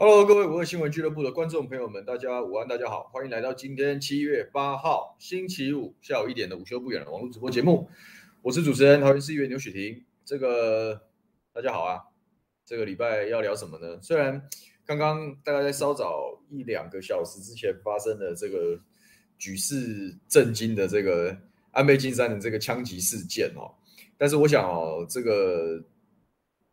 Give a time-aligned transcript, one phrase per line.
[0.00, 7.90] ？Hello，各位五二新闻俱乐部的观众朋友们，大家午安，大家好，欢迎来到今天七月八号星期五下午一点的午休不远的网络直播节目。
[8.40, 10.00] 我是主持人桃园市议员牛雪婷。
[10.24, 11.02] 这个
[11.52, 11.98] 大家好啊，
[12.64, 13.98] 这个礼拜要聊什么呢？
[14.00, 14.40] 虽然
[14.86, 18.78] 刚刚大概在稍早一两个小时之前发生了这个
[19.36, 21.36] 举世震惊的这个
[21.72, 23.74] 安倍晋三的这个枪击事件哦，
[24.16, 25.82] 但是我想哦，这个。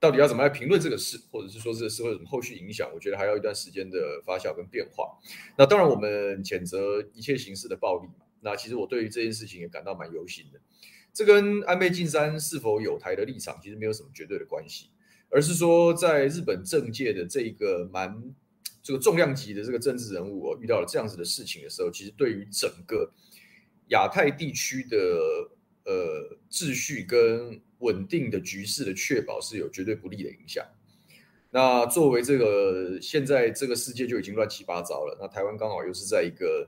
[0.06, 2.88] 到底要怎么来评论这个事，或者是说这个事会有什么后续影响？
[2.94, 5.18] 我觉得还要一段时间的发酵跟变化。
[5.58, 8.24] 那当然，我们谴责一切形式的暴力嘛。
[8.42, 10.60] 那其实我对于这件事情也感到蛮忧心的。
[11.12, 14.92] 这跟安倍晋三是否有台的立场其实没有什么绝对的关系，
[15.32, 18.36] 而是说在日本政界的这个蛮
[18.84, 23.12] 这个重量级的这个政治人物哦，遇到了这样子的事情的时候，其实对于整个
[23.88, 25.50] 亚太地区的
[25.86, 30.66] 呃秩序跟稳定的局势的确保是有绝对不利的影响。
[31.52, 36.68] 那作为这个现在这个世界就已经乱七八糟了，那台湾刚好又是在一个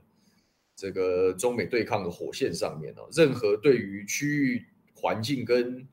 [0.74, 4.64] 这个中美对抗的火线上面哦，任何对于区域
[4.94, 5.86] 环境跟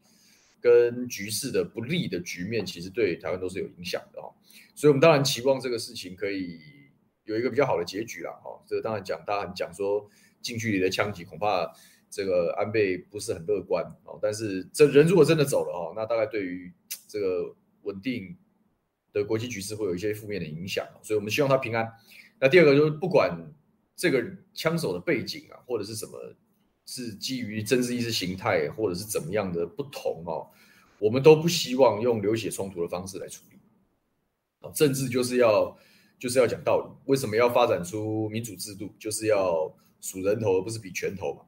[0.61, 4.31] 跟局势的不利的局面，其实对台湾都是有影响的哦。
[4.75, 6.59] 所以，我们当然期望这个事情可以
[7.23, 8.31] 有一个比较好的结局啦。
[8.45, 10.09] 哦，这个当然讲，大家很讲说
[10.41, 11.73] 近距离的枪击恐怕。
[12.15, 16.71] 这个安倍不是很乐观哦，但是这人如果真的走了哦，那大概对于
[17.09, 18.33] 这个稳定
[19.11, 21.91] 的国际局势会有一些负面的影响，所以我们希望他平安。
[22.39, 23.37] 那第二个就是不管
[23.97, 26.17] 这个枪手的背景啊，或者是什么，
[26.85, 30.47] 是基于政治意识形态，或者是怎么样的不同哦，
[30.99, 33.59] 我们都不希望用流血冲突的方式来处理。
[34.73, 35.77] 政治就是要
[36.17, 38.89] 就是要讲道理，为什么要发展出民主制度？
[38.97, 41.41] 就是要数人头而不是比拳头嘛。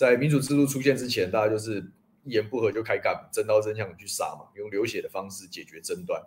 [0.00, 1.78] 在民主制度出现之前，大家就是
[2.24, 6.18] 一言不合就开干，真刀真枪去杀嘛，用流血的方式解决争端。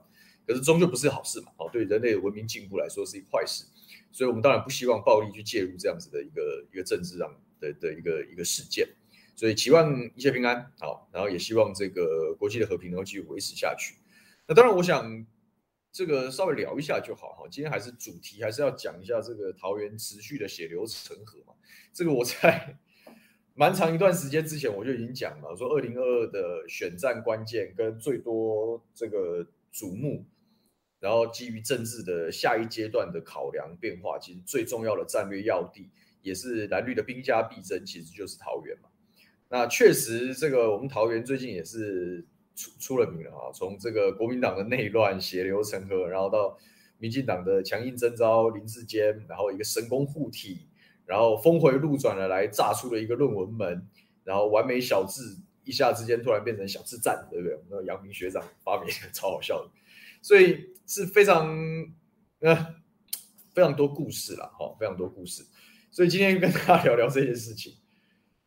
[0.45, 3.65] 可是终究不是好事嘛，哦，对人类的文明进步来说是一个坏事。
[4.11, 8.87] 所以，我们当然不希望暴力去介入这样子的一个一个政治上的的一个一个事件。
[9.35, 13.95] 所以，期望一切平安，好，然后也希望这个国际的和平能够继续维持下去。
[14.45, 15.25] 那当然，我想
[15.91, 17.47] 这个稍微聊一下就好哈。
[17.49, 21.55] 今天还是主题，还是要讲一下这个桃园持续的血流成河嘛。
[21.91, 22.77] 这个我在。
[23.55, 30.25] 蛮长一段时间之前我就已经讲了，说二零二二的选战关键跟最多这个瞩目，
[30.99, 35.91] 然后基于政治的下一阶段的考量变化，其实最重要的战略要地
[36.23, 38.89] 也是蓝绿的兵家必争，其实就是桃园嘛。
[39.49, 42.25] 那确实，这个我们桃园最近也是
[42.55, 46.57] 出出了名了啊，从这个国民党的内乱血流成河，然后到
[46.97, 50.67] 民进党的强硬征召林志坚，然后一个神功护体。
[51.05, 53.87] 然后峰回路转的来炸出了一个论文门，
[54.23, 55.21] 然后完美小智
[55.65, 57.59] 一下之间突然变成小智战，对不对？
[57.69, 59.69] 那阳明学长发明超好笑的，
[60.21, 61.47] 所以是非常
[62.39, 62.75] 呃
[63.53, 65.43] 非常多故事了，哈，非常多故事。
[65.91, 67.73] 所以今天跟大家聊聊这件事情，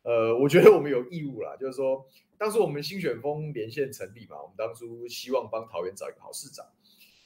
[0.01, 2.05] 呃，我觉得我们有义务啦，就是说
[2.39, 6.65] 当初我们新选风连线成立嘛，我们当初希望帮桃园找一个好市长，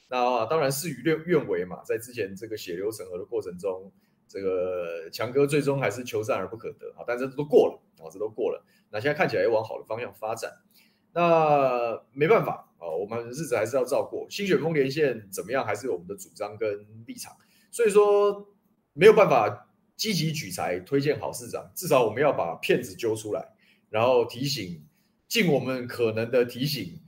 [0.08, 3.90] 那当然事与愿愿违嘛，在之前这个血流成河的过程中。
[4.32, 8.64] 这个强哥最终还是求战而不可得啊，但这都过了啊，这都过了。
[8.90, 10.50] 那现在看起来要往好的方向发展，
[11.12, 14.26] 那没办法啊，我们日子还是要照过。
[14.30, 17.36] 新选风连线怎么样，还是我们的主张跟立场。
[17.70, 18.48] 所以说
[18.94, 23.52] 没有办法积极举才推荐好市长，至少我们要把骗子揪出来，
[23.90, 24.82] 然后提醒
[25.28, 27.02] 尽我们可能的提醒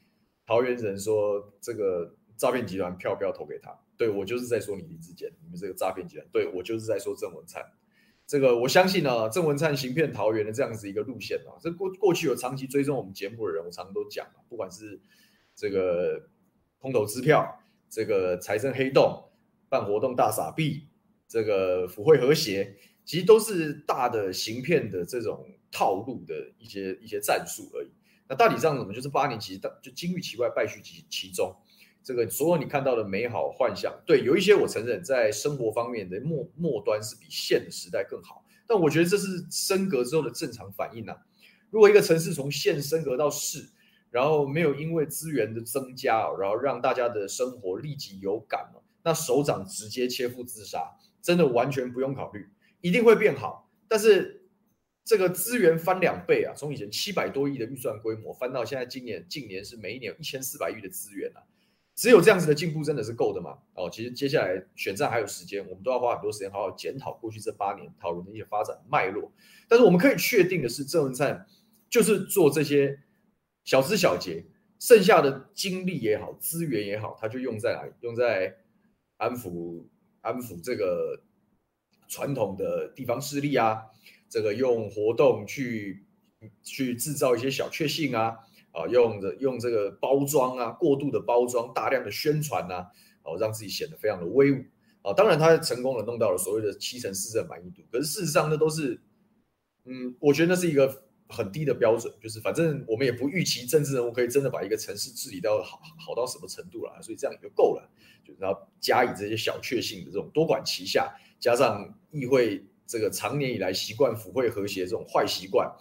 [0.46, 3.74] 桃园人说，这个诈骗集团票不要投给他。
[3.96, 6.26] 对，我就是在说你林志坚，你们这个诈骗集团。
[6.32, 7.62] 对，我就是在说郑文灿，
[8.26, 15.00] 这个我相信呢、啊，郑文灿行骗桃园的这样子一个路线啊，这过过去有长期追踪我们节目的人，我常常都讲，不管是
[15.54, 16.28] 这个
[16.78, 19.30] 空头支票，这个财政黑洞，
[19.68, 20.88] 办活动大傻币，
[21.28, 27.90] 这个府会和谐，其实都是大的行骗的这种套路的一些一些战术而已。
[28.26, 31.54] 那大体上怎么就是八年其实就金玉其外败絮其其中，
[32.04, 41.16] 这个所有你看到的美好幻想，对，有一些我承认在生活方面的末末端是比现时代更好，但我觉得这是升格之后的正常反应啊。
[41.70, 43.70] 如果一个城市从县升格到市，
[44.10, 48.70] 然后没有因为资源的增加，然后让大家的生活立即有感，
[49.02, 52.46] 那首长直接切腹自杀，真的完全不用考虑，
[52.80, 53.70] 一定会变好。
[53.88, 54.44] 但是
[55.04, 61.42] 这个资源翻两倍啊，从以前七百多亿的预算规模翻到现在今年近年是每一年有一千四百亿的资源啊，
[61.94, 63.58] 只有这样子的进步真的是够的吗？
[63.74, 69.32] 哦，其实接下来选战还有时间，我们都要花很多时间好好检讨过去这八年讨论的一些发展脉络。
[69.68, 71.46] 但是我们可以确定的是，郑文灿。
[71.90, 72.98] 就是做这些
[73.62, 74.44] 小枝小节，
[74.80, 77.92] 剩下的精力也好，资源也好，他就用在哪里？
[78.00, 78.56] 用在
[79.16, 79.84] 安抚
[80.20, 81.22] 安抚这个
[82.08, 83.80] 传统的地方势力啊，
[84.28, 86.04] 这个用活动去
[86.64, 88.38] 去制造一些小确幸啊，
[88.74, 92.86] 啊，用的用这个包装啊，过度的包装，大量的宣传啊，
[93.22, 94.62] 哦，让自己显得非常的威武
[95.00, 95.14] 啊。
[95.14, 99.00] 当然，他成功的弄到了所谓的七成四的满意度，可是事实上那都是，
[99.84, 101.02] 嗯，我觉得那是一个。
[101.26, 107.90] 很低的标准，就是反正我们也不预期政治人物可以真的把一个城市治理到好好到什么程度了，所以这样也就够了。
[108.22, 111.10] 就然后加以这些小确幸的这种多管齐下，
[111.40, 115.74] 加上议会这个长年以来习惯腐会和谐这种坏习惯，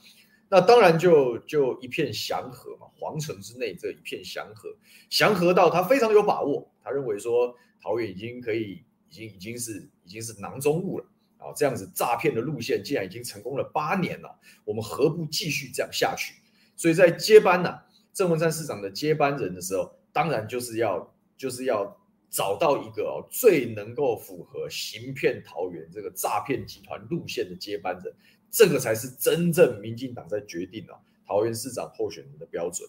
[0.49, 2.87] 那当然就就一片祥和嘛。
[2.95, 4.69] 皇城之内这一片祥和，
[5.09, 11.05] 祥和到他非常有把握，他认为说桃园已经可以，已经已经是已经是囊中物了。
[11.37, 16.35] 啊，这样子诈骗的路线既然已经成功了八年了，我们何不继续这样下去？
[16.77, 21.99] 所以在接班呢、啊，郑文灿市长的接班人的时候，当然就是要就是要
[22.29, 28.15] 找到一个最能够符合行骗桃园这个诈骗集团路线的接班人，
[28.53, 30.95] 这个才是真正民进党在决定啊
[31.25, 32.87] 桃园市长候选人的标准。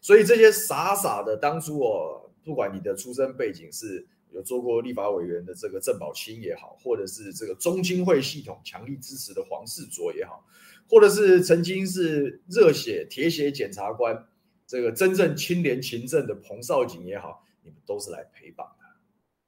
[0.00, 4.06] 所以这些傻傻的当初哦，不管你的出身背景是。
[4.32, 10.46] 有做过立法委员的这个郑宝清也好，或者是这个中经会系统强力支持的黄世卓也好，
[10.88, 14.28] 或者是曾经是热血铁血检察官，
[14.68, 18.86] 这个真正清廉勤政的彭少景也好，你们都是来陪绑的。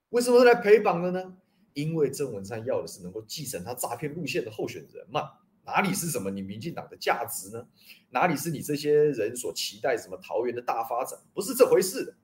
[0.09, 1.37] 为什么是来陪绑的呢？
[1.75, 5.31] 因为郑文灿要的是能够继承他诈骗路线的候选人嘛。
[5.65, 7.67] 哪里是什么你民进党的价值呢？
[8.11, 11.19] 哪里是你这些人所期待什么桃园的大发展？
[11.33, 12.17] 不是这回事。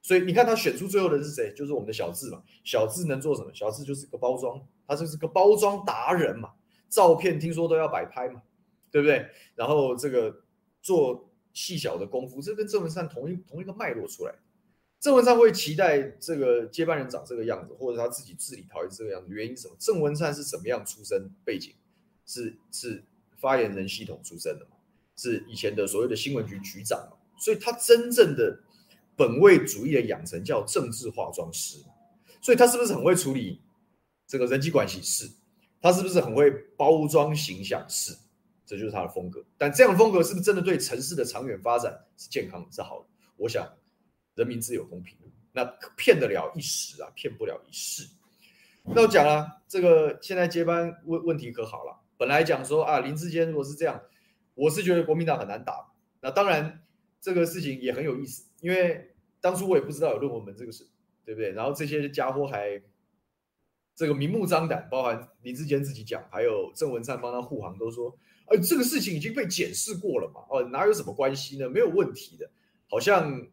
[0.00, 1.52] 所以你看他选出最后的是谁？
[1.54, 2.42] 就是我们的小智嘛。
[2.64, 3.50] 小智能做什么？
[3.52, 6.52] 小智就是个包装，他就是个包装达人嘛。
[6.88, 8.42] 照片听说都要摆拍嘛，
[8.90, 9.26] 对不对？
[9.54, 10.44] 然后这个
[10.80, 14.34] 做细小的功夫，这跟郑文灿同一同一个脉络出来。
[14.98, 19.76] 郑文灿会期待这个接班人长这个样子，或者他自己治理桃园这个样子，原因什么？
[19.78, 21.74] 郑文灿是什么样出身背景？
[22.28, 23.02] 是是
[23.36, 24.76] 发言人系统出身的嘛？
[25.16, 27.16] 是以前的所谓的新闻局局长嘛？
[27.40, 28.60] 所以他真正的。
[29.18, 31.76] 本位主义的养成叫政治化妆师，
[32.40, 33.60] 所以他是不是很会处理
[34.28, 35.02] 这个人际关系？
[35.02, 35.28] 是，
[35.82, 37.84] 他是不是很会包装形象？
[37.88, 38.16] 是，
[38.64, 39.44] 这就是他的风格。
[39.56, 43.06] 但这样的风格是不是真的对城市的长远发展是健康是好的？
[43.36, 43.68] 我想，
[44.36, 45.18] 人民自有公平。
[45.50, 45.64] 那
[45.96, 48.08] 骗得了一时啊，骗不了一世。
[48.84, 52.00] 那我讲了，这个现在接班问问题可好了。
[52.18, 54.02] 本来讲说啊，林志坚如果是这样，
[54.54, 55.92] 我是觉得国民党很难打。
[56.20, 56.82] 那当然，
[57.20, 58.44] 这个事情也很有意思。
[58.60, 60.84] 因为当初我也不知道有论文门这个事，
[61.24, 61.52] 对不对？
[61.52, 62.82] 然后这些家伙还
[63.94, 71.68] 这个明目张胆，包含林志坚自己讲，还有郑文灿帮他护航，都说，哎，这个事情已经被检视过了嘛，哦，哪有什么关系呢？
[71.68, 72.50] 没有问题的，
[72.88, 73.46] 好像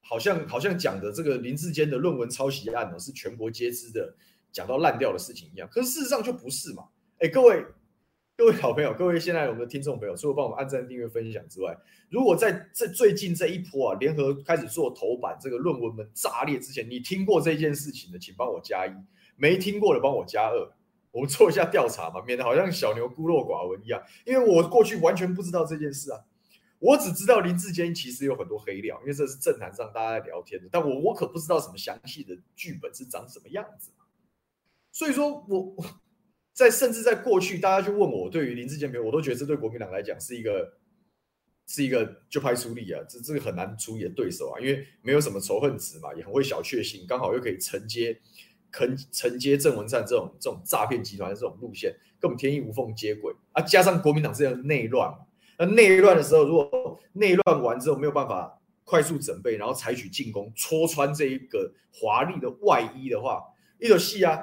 [0.00, 4.16] 好像好像讲的这个林志坚的论文抄袭案呢，是全国皆知的，
[4.50, 5.68] 讲到烂掉的事情一样。
[5.70, 6.88] 可是事实上就不是嘛，
[7.20, 7.64] 哎，各位。
[8.42, 11.78] 各位好朋友，各位现在我们的听众朋友，除了帮我们按赞、订阅、分享之外，
[12.10, 18.90] 如果在这最近这一波啊，联合开始做头版，这个论文门炸裂之前，你听过这件事情的，请帮我加一；
[19.36, 20.72] 没听过的，帮我加二。
[21.12, 24.02] 我们做一下调查嘛，免得好像小牛孤陋寡闻一样。
[24.26, 26.18] 因为我过去完全不知道这件事啊，
[26.80, 33.92] 我只知道林志坚其实有很多黑料，因为这是政坛上大家在聊天的，但我我可不知道什么详细的剧本是长什么样子。
[34.90, 35.76] 所以说我。
[36.54, 40.74] 在甚至在过去，大家就问我对于林志坚没有，我都觉得这对国民党来讲是一个
[41.66, 48.20] 是一个就拍出力啊，这这个很难处理的对手啊，因为没有什么仇恨值嘛，也很会小确幸，刚好又可以承接
[48.70, 53.62] 承承接郑文灿这种这种诈骗集团的这种路线，跟我们天衣无缝接轨啊！
[53.62, 55.18] 加上国民党这样内乱嘛，
[55.58, 63.42] 那内乱的时候，如果内乱完之后没有办法快速准备，然后采取进攻，戳穿这一个华丽的外衣的话。
[63.78, 64.38] 一有戏啊，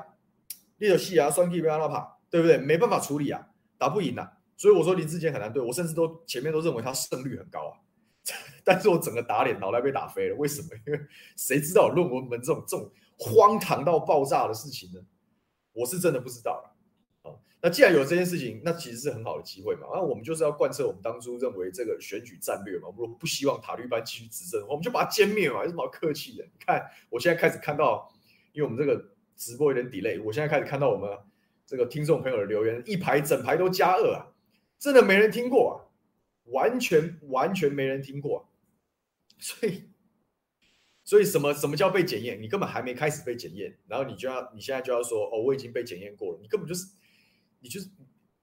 [0.79, 2.57] 一有戏啊，双 K 被阿拉帕，对不对？
[2.57, 4.31] 没办法处理啊，打不赢啊。
[4.57, 7.79] 所以我说林志坚很难对，我甚至都前面都认为他胜率很高啊。
[8.63, 10.36] 但是我整个打脸，脑袋被打飞了。
[10.36, 10.69] 为什么？
[10.88, 11.00] 因 为
[11.38, 15.00] 谁知道论文门这种这种荒唐到爆炸的事情呢？
[15.74, 16.75] 我是真的不知道了。
[17.62, 19.81] 那既然有这件事情，那其实是很好的机会嘛。
[19.93, 22.88] 那我们就是要贯彻我们当初认为这个选举战略嘛。
[22.98, 25.62] 我们不希望塔利班继续执政，我们就把它歼灭嘛。
[25.63, 26.43] 有什么好客气的？
[26.45, 28.09] 你看，我现在开始看到，
[28.53, 29.03] 因为我们这个
[29.39, 31.10] 直播有点 delay，我现在开始看到我们
[31.65, 34.27] 这个听众朋友的留言，一排整排都加二啊，
[34.77, 35.89] 真的没人听过啊，
[36.51, 38.46] 完全完全没人听过啊。
[39.39, 39.86] 所以，
[41.03, 42.39] 所以什么什么叫被检验？
[42.39, 46.86] 你根本还没开始被检验，然后你就要你现在就要说哦，我已经被检验过了，你根本就是。
[47.62, 47.89] 你就是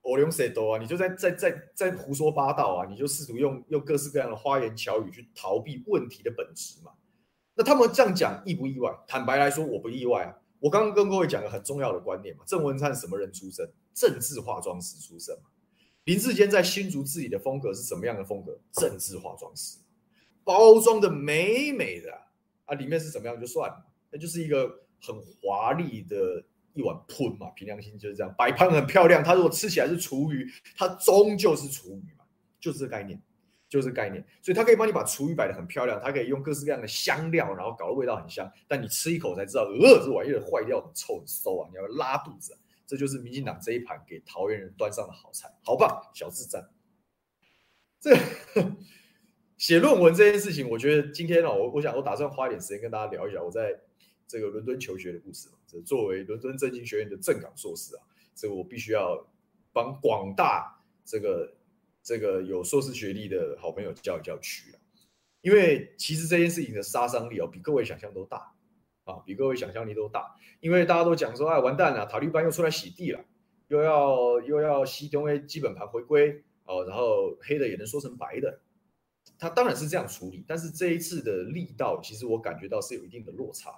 [0.03, 0.79] 我用谁多啊？
[0.79, 2.85] 你就在在在在胡说八道啊！
[2.87, 6.91] 你就试图用用各式各样的花言巧语去逃避问题的本质嘛？
[7.55, 8.95] 那他们这样讲意不意外？
[9.07, 10.37] 坦白来说，我不意外啊！
[10.59, 12.43] 我刚刚跟各位讲个很重要的观念嘛。
[12.45, 13.69] 郑文灿什么人出身？
[13.93, 15.49] 政治化妆师出身嘛。
[16.05, 18.59] 林志坚在新竹自己的风格是什么样的风格？
[18.73, 19.77] 政治化妆师，
[20.43, 22.11] 包装的美美的
[22.65, 26.43] 啊，里面是怎么样就算了，那就是一个很华丽的。
[26.73, 29.23] 一碗喷嘛，凭良心就是这样，摆盘很漂亮。
[29.23, 32.23] 它如果吃起来是厨余，它终究是厨余嘛，
[32.59, 33.19] 就是这个概念，
[33.69, 34.25] 就是概念。
[34.41, 38.51] 所以它可以帮你把厨余摆得很漂亮，它可以用各式各样的香料，然后搞得味道很香。
[38.67, 42.57] 但你吃一口才知道，呃，这玩意儿坏掉，很臭，很馊啊，你要拉肚子。
[42.85, 46.69] 这就是民进党这一盘给桃园人端上的好菜，好棒，小智赞。
[47.99, 48.15] 这
[49.57, 53.77] 写论文这件事情，我觉得今天哦，我我想我打算花一点时间跟大家聊一聊我在
[54.25, 55.49] 这个伦敦求学的故事。
[55.67, 59.27] 这作为伦敦政经学院的正港硕士啊，这个我必须要
[59.73, 61.56] 帮广大这个
[62.07, 64.79] 这个有硕士学历的好朋友叫一叫屈啊，
[65.41, 68.53] 因为其实这件事情的杀伤力哦，比各位想象都大
[69.03, 73.25] 啊，比各位想象力都大，因为大家都讲说，哎，完蛋了，塔利班又出来洗地了，
[73.67, 78.61] 又要又要西东 A 基本盘回归哦，然后黑的也能说成白的，
[79.37, 83.71] 他当然是这样处理，但是这一次的力道，其实我感觉到是有一定的落差。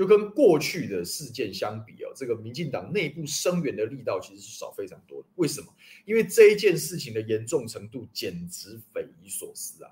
[0.00, 5.28] 就跟过去的事件相比哦，这个民进党内部声援的力道其实是少非常多的。
[5.34, 5.66] 为什么？
[6.06, 9.90] 因为这一件事情的严重程度简直匪夷所思啊！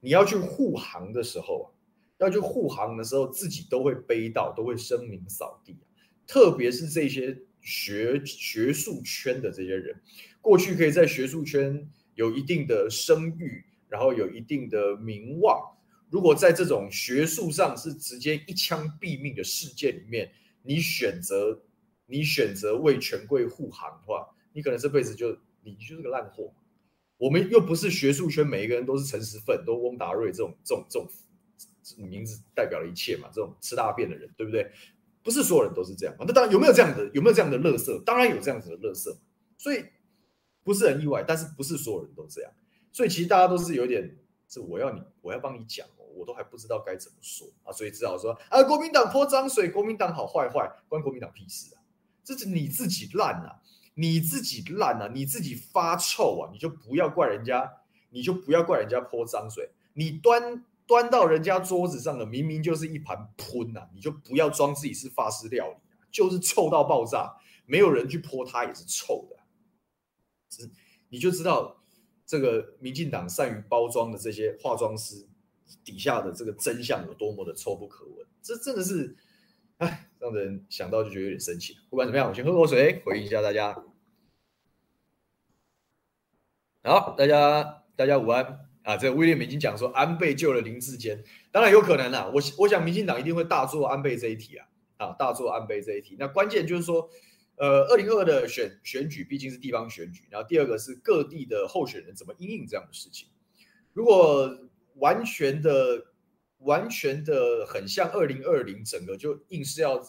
[0.00, 1.70] 你要去护航的时候啊，
[2.18, 5.86] 要去护航的时候，自己都会背到，都会声名扫地啊。
[6.26, 9.94] 特别是这些学学术圈的这些人，
[10.40, 15.73] 过去可以在学术圈有一定的声誉，然后有一定的名望。
[16.10, 20.30] 如果在这种学术上是直接一枪毙命的事件里面，
[20.62, 21.62] 你选择
[22.06, 26.54] 你选择为权贵护航的话，你可能这辈子就你就是个烂货。
[27.16, 31.08] 我们又不是学术圈，每一个人都是陈时奋、都翁达瑞这种这种这种
[32.08, 34.70] 名字代表了一切嘛，这种吃大便的人，对不对？
[35.22, 36.24] 不是所有人都是这样嘛。
[36.28, 38.02] 那当然有没有这样的有没有这样的乐色？
[38.04, 39.16] 当然有这样子的乐色，
[39.56, 39.84] 所以
[40.62, 42.52] 不是很意外，但是不是所有人都这样。
[42.92, 44.18] 所以其实大家都是有点
[44.48, 45.86] 是我要你我要帮你讲。
[46.16, 51.82] 我都还不知道该怎么说啊，所以只好说啊，国民党泼脏水，国民党好坏坏，关国民党屁事啊！
[52.22, 53.60] 这是你自己烂啊，
[53.94, 57.70] 你自己烂啊，你自己发臭啊，你就不要怪人家，
[58.10, 69.36] 你就不要怪人家泼脏水，你端端到人家桌子上的明明就是一盘喷呐，你就不要装自己是法式料理啊，就是臭到爆炸，没有人去泼它也是臭的，
[70.50, 70.70] 是
[71.10, 71.82] 你就知道
[72.24, 75.28] 这个民进党善于包装的这些化妆师。
[75.84, 79.16] 底下的这个真相有多么的臭不可闻，这真的是，
[79.78, 81.76] 哎，让人想到就觉得有点生气。
[81.90, 83.84] 不管怎么样，我先喝口水，回应一下大家。
[86.82, 88.96] 好，大家大家午安啊！
[88.96, 92.30] 这个威廉已经讲说安倍救了林志坚，当然有可能啦。
[92.34, 94.68] 我我想民进党一定会大做安倍这一题啊，
[94.98, 96.16] 啊，大做安倍这一题。
[96.18, 97.08] 那关键就是说，
[97.56, 103.28] 呃，二零二的选选举毕竟是地方选举，然后第二个是各地的候选人怎么应应这样的事情，
[103.92, 104.68] 如果。
[104.94, 106.04] 完全的，
[106.58, 110.00] 完全的很像二零二零，整个就硬是要，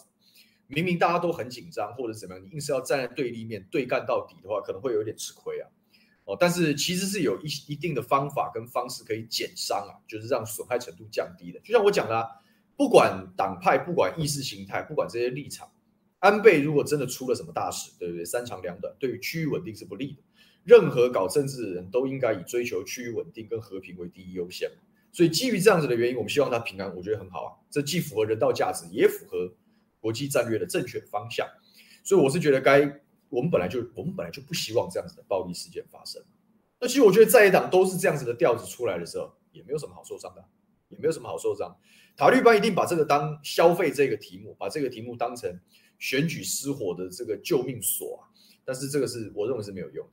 [0.66, 5.68] 明明大家都很紧张或者怎么样，你硬是要站在对立面对干到底的话，可能会有点吃亏啊。
[6.24, 11.60] 哦，但是其实是有一一定的方法跟方式可以减伤啊，就是让损害程度降低的。
[11.60, 12.26] 就像我讲的啊，
[12.76, 15.70] 不管党派，不管意识形态，不管这些立场，
[16.18, 18.24] 安倍如果真的出了什么大事，对不对？
[18.24, 20.22] 三长两短，对于区域稳定是不利的。
[20.66, 24.68] 任何搞政治的人都应该以追求区域稳定跟和平为第一优先，
[25.12, 27.50] 所以基于这样子的原因，我们希望他平安，我觉得很好啊。
[27.70, 29.54] 这既符合人道价值，也符合
[30.00, 31.46] 国际战略的正确方向。
[32.02, 32.80] 所以我是觉得该
[33.28, 36.20] 我们本来就我们本来就不希望这样子的暴力事件发生。
[36.80, 40.44] 那其实我觉得在野党都是这样子的调子出来的时候，也没有什么好受伤的，
[40.88, 41.76] 也没有什么好受伤。
[42.16, 45.60] 塔利班一定把这个当消费这个题目，把这个题目当成
[45.98, 48.26] 选举失火的这个救命锁啊。
[48.64, 50.04] 但是这个是我认为是没有用。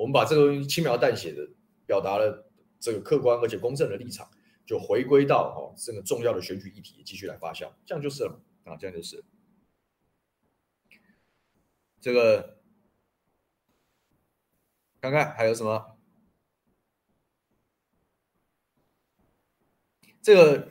[0.00, 1.46] 我们把这个东西轻描淡写的
[1.84, 4.26] 表达了这个客观而且公正的立场，
[4.64, 9.22] 就回归到哦这个重要的选举议题继续来发酵，这样就是了啊，这样就是。
[12.00, 12.62] 这个
[15.02, 15.98] 看看还有什么？
[20.22, 20.66] 这个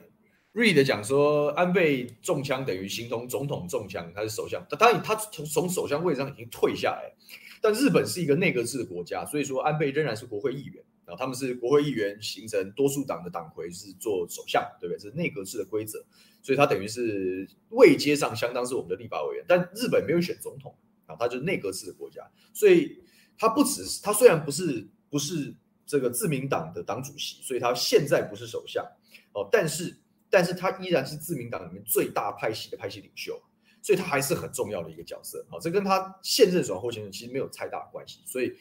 [0.54, 4.66] Reed 讲说，安倍中枪等于形同总统中枪，他是首相。
[4.68, 7.14] 他当然，他从从首相位置上已经退下来。
[7.62, 11.16] 但日本是一个内阁制的国家，所以说安倍仍然是国会议员啊。
[11.16, 15.00] 他们是国会议员，形成多数党的党魁是做首相，对不对？
[15.00, 16.04] 这是内阁制的规则，
[16.42, 19.46] 所以他等于是位阶上相当是我们的立法委员。
[19.48, 20.76] 但日本没有选总统。
[21.10, 22.22] 啊，他就是内阁制的国家，
[22.54, 23.02] 所以
[23.36, 25.52] 他不只是他虽然不是不是
[25.84, 28.86] 这个自民党的党主席，所以他现在不是首相
[29.34, 29.98] 哦，但是
[30.30, 33.42] 但是他依然是自民党里面最大派系的派系领袖，
[33.82, 35.46] 所以他还是很重要的一个角色。
[35.50, 38.54] 好，这跟他现任首相候选人其实没有太大关系，所以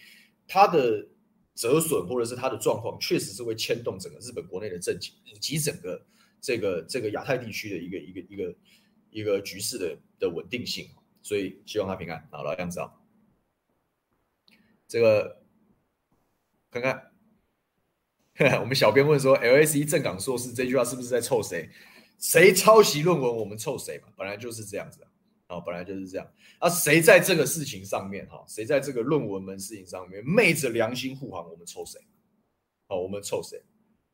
[0.47, 1.07] 他的
[1.55, 6.07] 折损或者是他的状况，确实是会牵动整个日本国内的政情以及整个
[6.41, 8.57] 这个这个亚太地区的一个一个一个
[9.11, 10.89] 一个局势的的稳定性。
[11.21, 12.91] 所以希望他平安，好了，这样子啊。
[14.87, 15.43] 这个
[16.71, 17.13] 看看，
[18.63, 21.69] 我们小编问说，LSE 正港硕士这句话是不是在臭谁？
[22.19, 24.09] 谁抄袭论文，我们臭谁嘛？
[24.17, 25.01] 本来就是这样子
[25.47, 26.31] 啊，本来就是这样。
[26.59, 32.01] 啊，谁在这个事情上面哈，谁在这个论文门事情上面昧着良心护航，我们臭谁？
[32.89, 33.63] 好，我们臭谁？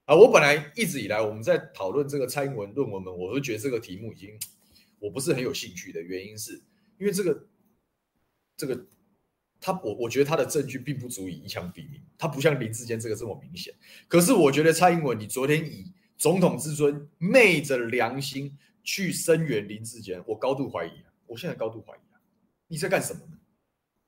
[0.04, 4.38] 啊，我本来一直以来我们在讨论这个蔡英文论文门，我都觉得这个题目已经
[4.98, 6.62] 我不是很有兴趣的原因是。
[6.96, 7.46] 因为这个，
[8.56, 8.86] 这个，
[9.60, 13.74] 他我我觉得他的证据并不足以一枪毙命，他不像林志坚这个这么明显。
[14.06, 21.12] 可是我觉得蔡英文，你昨天以总统之尊昧着良心去声援林志坚，我高度怀疑啊！
[21.26, 22.20] 我现在高度怀疑啊！
[22.68, 23.38] 你在干什么呢？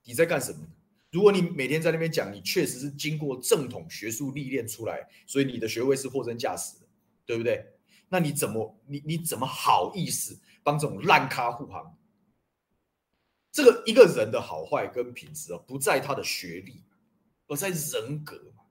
[0.03, 0.69] 你在干什么呢？
[1.11, 6.85] 如果你每天在那边讲，你确实是经过正统学术历练出来，所以你的学位是货真价实的，
[7.25, 7.65] 对不对？
[8.09, 11.97] 那你怎么你你怎么好意思帮这种烂咖护航？
[13.51, 16.83] 这个一个人的好坏跟品质哦，不在他的学历，
[17.47, 18.63] 而在人格嘛。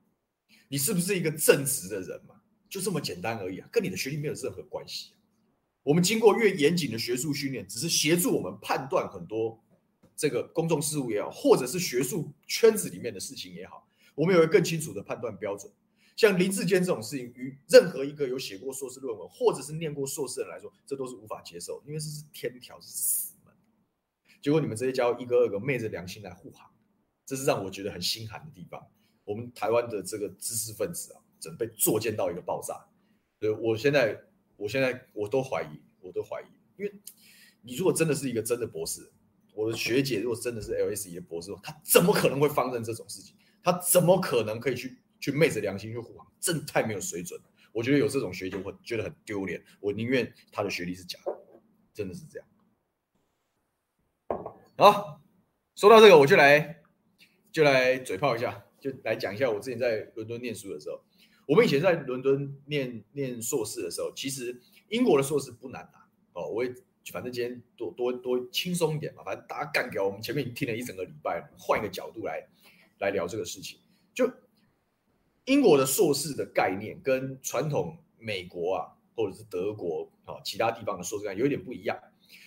[0.69, 2.36] 你是不是一个正直的人嘛？
[2.69, 5.13] 就这么简单而已啊，跟你的学历没有任何关系。
[5.83, 9.63] 我们经过越严谨的学术训练，只是协助我们判断很多
[10.15, 15.71] 这个公众事务也好，或者是学术圈子里面的事情也好，我们有一个更清楚的判断标准。
[16.17, 23.53] 像林志坚这种事情，与任何一个有写过硕士论文或者是念过硕士的人来说，这都是无法接受，因为这是天条，是死门。
[24.41, 26.67] 结果你们这些家伙一个二个昧着良心来护航，
[27.23, 28.83] 这是让我觉得很心寒的地方。
[29.23, 32.87] 我们台湾的这个知识分子啊，准备作践到一个爆炸。
[33.39, 34.19] 对，我现在，
[34.55, 36.45] 我现在我都怀疑，我都怀疑，
[36.77, 36.91] 因为
[37.61, 39.11] 你如果真的是一个真的博士，
[39.53, 43.35] 我的学姐如果真的是 LSE 的博士，她怎么可能会放任这种事情？
[43.61, 46.25] 她怎么可能可以去去昧着良心去护航？
[46.39, 47.45] 真太没有水准了。
[47.71, 49.63] 我觉得有这种学姐，我觉得很丢脸。
[49.79, 51.37] 我宁愿她的学历是假的，
[51.93, 52.47] 真的是这样。
[54.77, 55.21] 好，
[55.75, 56.81] 说到这个，我就来
[57.51, 61.03] 就来嘴炮一下，就来讲一下我之前在伦敦念书的时候。
[61.47, 66.49] 我们以前在伦敦念念硕士的时候，其实英国的硕士不难拿哦。
[66.49, 66.71] 我也
[67.11, 70.05] 反正今天多多多轻松一点嘛，反正大家干掉。
[70.05, 72.45] 我们前面听了一整个礼拜，换一个角度来
[72.99, 73.79] 来聊这个事情。
[74.13, 74.29] 就
[75.45, 81.97] 英国的硕士的概念跟传统美国啊，或者是德国啊其他地方的硕士概念有一点不一样。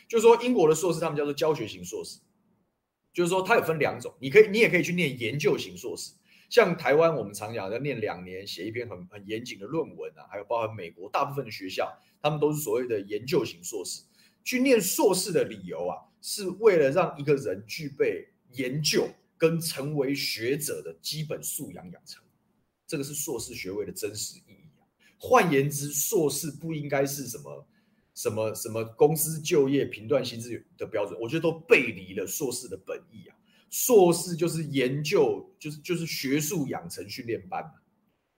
[0.06, 2.18] 就是说，英国的硕士他们叫做教学型硕士，
[3.14, 6.12] 就是说它有分两种，你可以，你也可以去念研究型硕士。
[6.50, 14.02] 像台湾我们常讲要念两年，写一篇很很严谨的论文啊，还有包含美国大部分的学校，他们都是所谓的研究型硕士。
[14.42, 19.08] 去念硕士的理由啊，是为了让一个人具备研究
[19.38, 22.20] 跟成为学者的基本素养养成，
[22.86, 24.82] 这个是硕士学位的真实意义啊。
[25.18, 27.66] 换言之，硕士不应该是什么？
[28.12, 33.29] 什么什么公司就业评断薪资的标准，我觉得都背离了硕士的本意啊！
[33.70, 37.64] 硕士就是研究，就是就是学术养成训练班，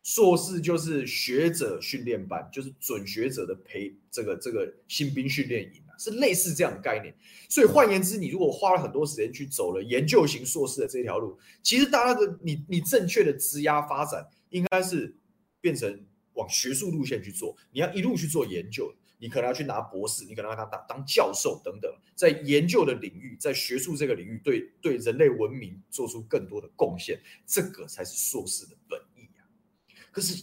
[0.04, 7.14] 硕士就是学者训练班，就是准学者的培这个这个新兵训练营啊，是类似这样的概念。
[7.48, 15.14] 所以换言之，你如果花了很多时间去走了研究型硕士的这条路，其实大家的你你正确的职压发展应该是
[15.60, 18.94] 变成往学术路线去做，你要一路去做研究。
[19.22, 29.46] 你可能要去拿博士，你可能要当当当教授等等，在研究的领域，在学术这个领域对，对对人类文明做出更多的贡献，这个才是硕士的本意啊。
[30.10, 30.42] 可是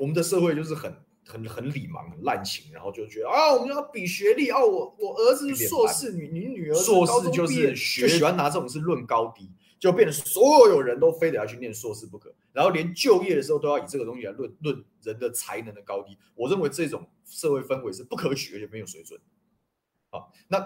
[0.00, 0.92] 我们的社会就是很
[1.24, 9.48] 很很礼盲、很滥情，然后就觉得啊，我们要比学历哦，我我儿子是硕士，你你女儿硕士就是学就喜欢拿这种事论高低，
[9.82, 16.16] 就变得所有人都非得要去念硕士不可，然后连就业的时候都要以这个东西来论论人的才能的高低。
[16.36, 19.20] 我认为这种社会氛围是不可取而且没有水准。
[20.10, 20.64] 好，那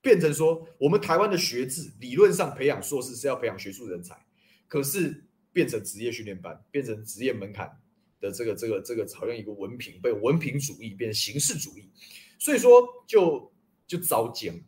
[0.00, 4.24] 变成说我们台湾的学制理论上培养硕士是要培养学术人才，
[4.68, 7.82] 可是变成职业训练班，变成职业门槛。
[8.18, 11.90] 的这个这个这个好像一个文凭被文凭主义变成形式主义，
[12.38, 13.52] 所以说就
[13.86, 14.64] 就遭奸。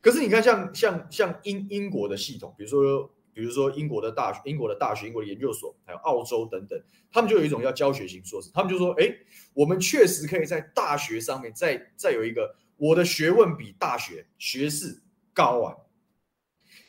[0.00, 6.76] 可是你看像像像英英国的系统，比如说比如说英国的大学、英国的大学、英国的研究所，还有澳洲等等，
[7.12, 9.16] 他们就有一种叫教学型硕士，他们就说：哎，
[9.54, 15.00] 我们确实可以在大学上面再再有一个我的学问比大学学士
[15.32, 15.76] 高啊。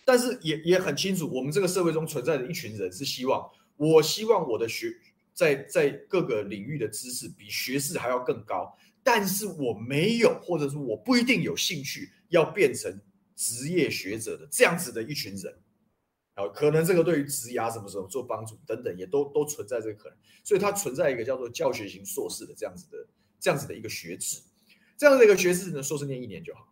[0.04, 4.92] 但是也也很清楚，我们这个社会中存在的一群人是希望，我希望我的学。
[5.32, 13.00] 在在各个领域的知识比学士还要更高，但是我没有，或者说我不一定有兴趣要变成
[13.38, 15.58] 职业学者的这样子的一群人，
[16.40, 23.08] 啊，可能这个对于职涯什么时候做帮助等等，也都都存在这个可能，所以它存在一个叫做教学型硕士的这样子的
[23.40, 24.40] 这样子的一个学制，
[24.96, 26.72] 这样的一个学制呢，硕士念一年就好，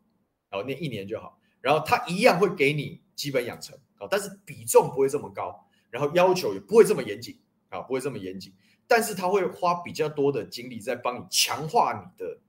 [0.49, 7.37] 然后念一年就好，然后他一样会给你基本养成，啊，但是比重不会这么高，然后要求也不会这么严谨。
[7.69, 8.53] 啊，不会这么严谨，
[8.87, 12.39] 但是他会花比较多的精力在帮你强化你的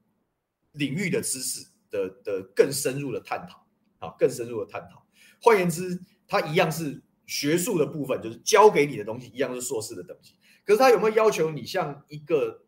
[0.75, 3.67] 领域的知识的的更深入的探讨，
[3.99, 5.05] 啊，更深入的探讨。
[5.43, 10.35] 换言之，他一样是学术的部分，就是教给你的东西一样是硕士的等级。
[10.65, 12.65] 可是他有没有要求你像一个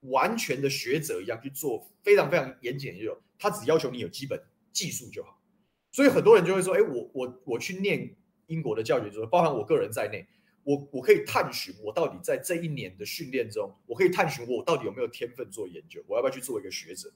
[0.00, 3.22] 完全的学者一样去做非常非常严谨的研究？
[3.38, 5.38] 他只要求你有基本技术就好。
[5.92, 10.26] 所以很多人就会说，哎，我我我去念英国的教学，包含我个人在内。
[10.62, 17.12] 我我可以探寻我到底在这一年的训练中，我可以探寻我到底有没有天分做研究，我要不要去做一个学者？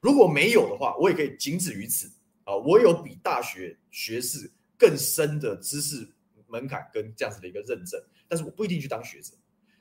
[0.00, 2.10] 如果没有的话，我也可以仅止于此
[2.42, 2.56] 啊。
[2.56, 6.08] 我有比大学学士更深的知识
[6.50, 9.32] 门槛跟这样子的一个认证，但是我不一定去当学者。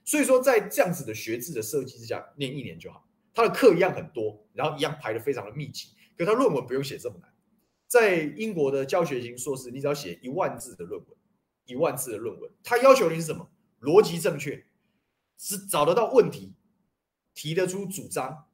[0.06, 3.08] 所以说，在这样子的学制的设计之下，念一年就好。
[3.34, 7.34] 他的课一样很多，然后一样排得非常的密集，可他论文不用写这么难。
[7.88, 11.18] 在英国的教学型硕士，你只要写一万字的论文。
[11.66, 13.48] 一万字的论文，他要求你是什么？
[13.80, 14.66] 逻辑正确，
[15.38, 16.56] 是找得到问题，
[17.36, 18.48] 提得出主张，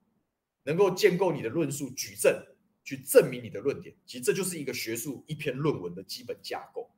[0.63, 2.45] 能够建构你的论述，举证
[2.83, 3.95] 去证明你的论点。
[4.05, 6.91] 其实这就是一个学术一篇论文的基本架构。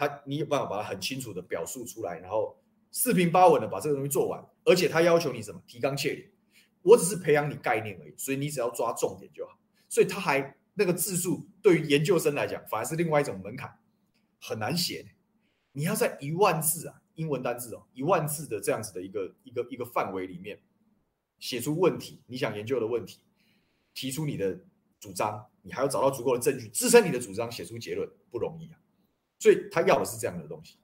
[0.00, 2.56] 他你有办法把它很清楚的表述出来，然后
[2.90, 4.42] 四平八稳的把这个东西做完。
[4.64, 5.62] 而且他要求你什么？
[5.66, 6.26] 提纲挈领。
[6.80, 9.58] 我只是培养你概念而已，所以你只要抓重点就好。
[9.90, 13.78] 所以他还那个字数对于研究生来讲，反而是另外一种门槛，
[14.40, 15.04] 很难写。
[15.72, 20.58] 你要在一万字啊，英文单字哦，一万字的这样子的一个一个一个范围里面
[21.38, 23.18] 写出问题，你想研究的问题，
[23.92, 24.58] 提出你的
[24.98, 28.78] 主张，你还要找到足够的证据支撑你的主张，写出结论不容易啊。
[29.40, 30.76] 所以他要的是这样的东西，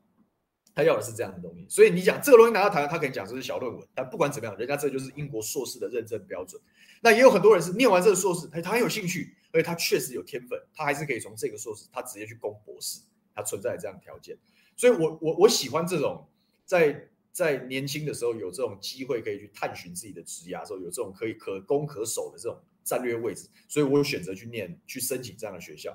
[0.74, 1.64] 他要的是这样的东西。
[1.68, 6.60] 所以你讲这个东西拿到台湾，他可以讲这是小论文，但不管怎么样，人家这就是英国硕士的认证标准。
[7.02, 13.00] 那也有很多人是念完这个硕士，他他很有兴趣，而且他确实有天分，他还是可以从这个硕士，他直接去攻博士，
[13.34, 14.36] 他存在这样的条件。
[14.74, 16.26] 所以我，我我喜欢这种
[16.64, 25.94] 在在年轻的时候有这种机会可以去探寻自己的职涯的时候，有这种可以可攻可守的这种战略位置，所以我有选择去念去申请这样的学校。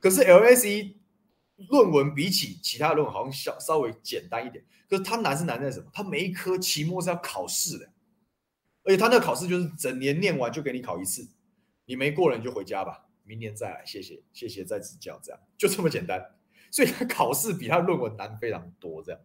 [0.00, 0.94] 可是 LSE
[1.68, 5.90] 论文比起其他论文好像小稍微简单一点，可是它难是难在什么？
[5.92, 7.92] 它每一科期末是要考试的，
[8.84, 11.28] 而且它那个考试就是整年念完就给你考一次，
[11.84, 16.36] 你没过了你就回家吧，明年再来，谢谢谢谢再指教，这样就这么简单。
[16.70, 19.20] 所以他考试比他论文难非常多，这样。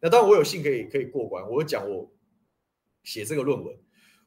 [0.00, 1.48] 那当然我有幸可以可以过关。
[1.48, 2.10] 我讲我
[3.02, 3.76] 写这个论文，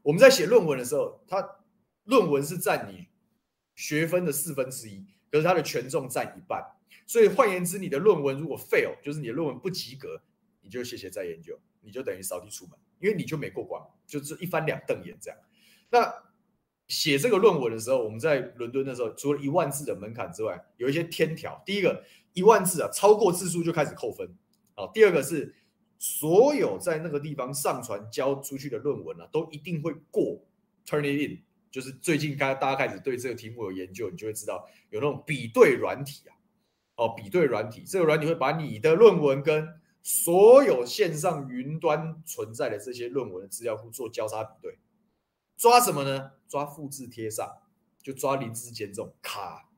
[0.01, 1.57] 我们在写论文的时候，他
[2.03, 3.07] 论文是占你
[3.75, 6.63] 学分的四分之一，可是它的权重占一半。
[7.05, 10.21] 所以换言之，你的论文如果 fail，就是你的论文不及格，
[10.61, 15.39] 你就谢谢再研究，你就等于扫地出门，因为你就没过关，就是一翻两瞪眼这样。
[15.89, 16.13] 那
[16.87, 21.61] 写这个论文的时候，我们在伦敦的时候，除了一万字的门槛之外，有一些天条。
[21.65, 22.03] 第一个。
[22.35, 24.27] 一万字啊，超过字数就开始扣分。
[24.73, 25.53] 好，第二个是
[25.99, 30.43] 所有在那个地方上传交出去的论文啊，都一定会过
[30.83, 36.32] Turnitin，就是最近大家开始对这个题目有研究，你就会知道有那种比对软体啊，
[36.95, 39.67] 哦，比对软体，这个软体会把你的论文跟
[40.01, 44.77] 所有线上云端存在的这些论文的资料库做交叉比对，
[45.57, 46.31] 抓什么呢？
[46.47, 47.51] 抓复制贴上，
[48.01, 49.69] 就抓林志坚这种卡，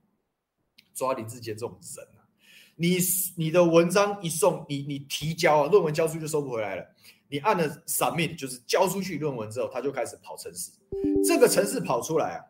[0.94, 2.28] 抓林志坚这种人啊。
[2.76, 2.98] 你
[3.38, 6.86] 你的文章一送，你你提交啊，论文交出去就收不回来了。
[7.28, 10.72] 你按了 submit，就是交出去论文之后，他就开始跑程式。
[11.24, 12.46] 这个程式跑出来啊，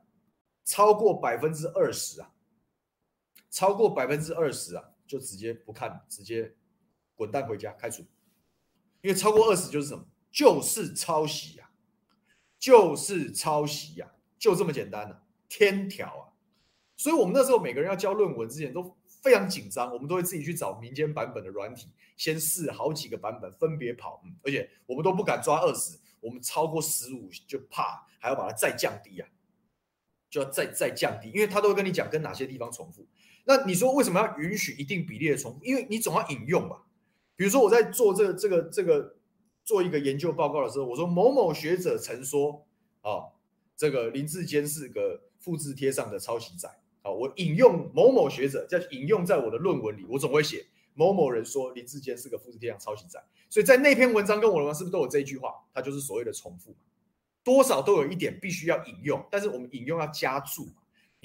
[0.65, 2.31] 超过百分之二十啊，
[3.55, 6.53] 超过百分之二十啊，就直接不看，直接
[7.15, 8.03] 滚蛋回家开除。
[9.01, 10.05] 因为超过二十就是什么？
[10.29, 11.71] 就是抄袭啊，
[12.59, 16.35] 就是抄袭呀，就这么简单啊，天条啊。
[16.97, 21.87] 所以我们那时候每个人要交论文之前都非常紧张，我们都会自己去找民间版本的软体，
[22.17, 29.29] 先试好几个版本分别跑，嗯，而且我们都不敢抓二十，我们超过十五就怕，还要把它再降低啊，
[30.29, 33.07] 就要再再降低，因为他都会跟你讲跟哪些地方重复。
[33.45, 35.63] 那你说为什么要允许一定比例的重复？
[35.63, 36.83] 因为你总要引用吧。
[37.35, 39.15] 比如说我在做这个这个这个
[39.63, 42.65] 做一个研究报告的时候，我说某某学者曾说
[43.01, 43.31] 啊，
[43.77, 46.69] 这个林志坚是个复制贴上的抄袭仔。
[47.01, 55.53] 啊，我引用某某学者，叫引用在我的论文里，我总会写某某人说林志坚是个复制贴上抄袭仔，所以在那篇文章跟我的文章是不是都有这一句话？
[55.71, 56.75] 它就是所谓的重复，
[57.43, 60.67] 多少都有一点必须要引用，但是我们引用要加注，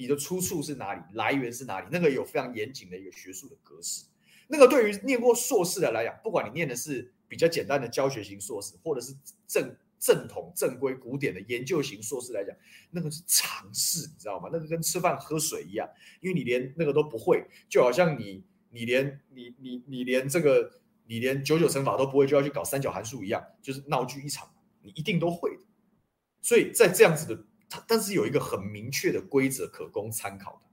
[0.01, 4.05] 你的出处是哪里，来源是哪里，那个有非常严谨的一个学术的格式。
[4.47, 9.15] 那个对于念过硕士的来讲，不管你念的是比较简单的教学型硕士，或者是
[9.47, 9.75] 正。
[10.03, 12.55] 正统、正规、古典的研究型硕士来讲，
[12.89, 14.49] 那个是常识，你知道吗？
[14.51, 15.87] 那个跟吃饭喝水一样，
[16.21, 20.71] 因为你连那个都不会，就好像你、你连、你、你、你连这个、
[21.05, 25.61] 你连九九乘法都不会，就要去搞三角函数一样，就是闹剧一场，你一定都会的。
[26.41, 30.69] 所以在这样子的，它但是有一个很明确的规则可供参考的。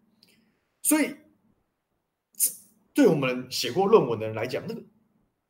[0.83, 1.15] 所以，
[2.93, 4.83] 对我们写过论文的人来讲，那个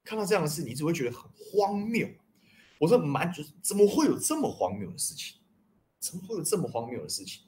[0.05, 2.07] 看到这样的事，你只会觉得很荒谬。
[2.79, 5.41] 我说蛮就是怎么会有这么荒谬的事情？
[5.99, 7.43] 怎么会有这么荒谬的事情？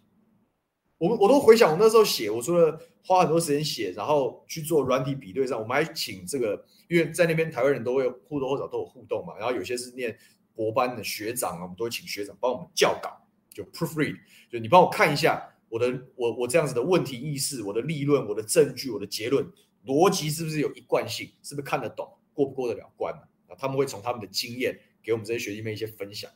[0.98, 10.18] 我们我都回想我那时候写，我除了花很多时间写，然后去做软体比对上，我们还请这个，因为在那边台湾人都会或多或少都有互动嘛，然后有些是念
[10.54, 13.19] 博班的学长啊，我们都会请学长帮我们校稿，
[13.52, 14.16] 就 proofread，
[14.50, 19.46] 就你帮我看一下我的我我这样子的问题意识，我的立论，我的证据，我的结论
[19.84, 23.14] 逻辑是不是有一贯性，是不是看得懂，过不过得了关
[23.48, 23.56] 啊？
[23.58, 24.78] 他们会从他们的经验。
[25.02, 26.30] 给我们这些学弟妹一些分享，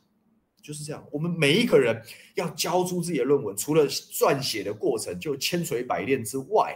[0.59, 1.07] 就是这样。
[1.11, 6.75] 我们每一个人要交出自己的论文，除了撰写的过程就千锤百炼之外，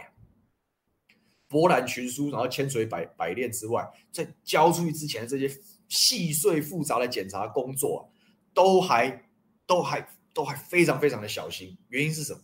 [1.48, 5.50] 博览群书，然后千锤百百炼之外，在交出去之前这些
[5.88, 8.08] 细碎复杂的检查工作，
[8.54, 9.28] 都还
[9.66, 11.76] 都还都还非常非常的小心。
[11.88, 12.40] 原因是什么？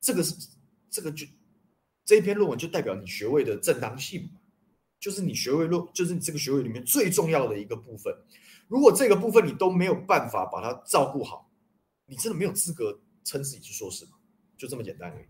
[0.00, 0.34] 这个是
[0.90, 1.26] 这个就
[2.04, 4.40] 这一篇论文就代表你学位的正当性嘛，
[5.00, 8.14] 就是你学位论，就是你这个学位里面最重要的一个部分。
[8.68, 11.50] 如果这个部分你都没有办法把它照顾好，
[12.06, 14.12] 你真的没有资格称自己是硕士吗？
[14.56, 15.26] 就这么简单而已。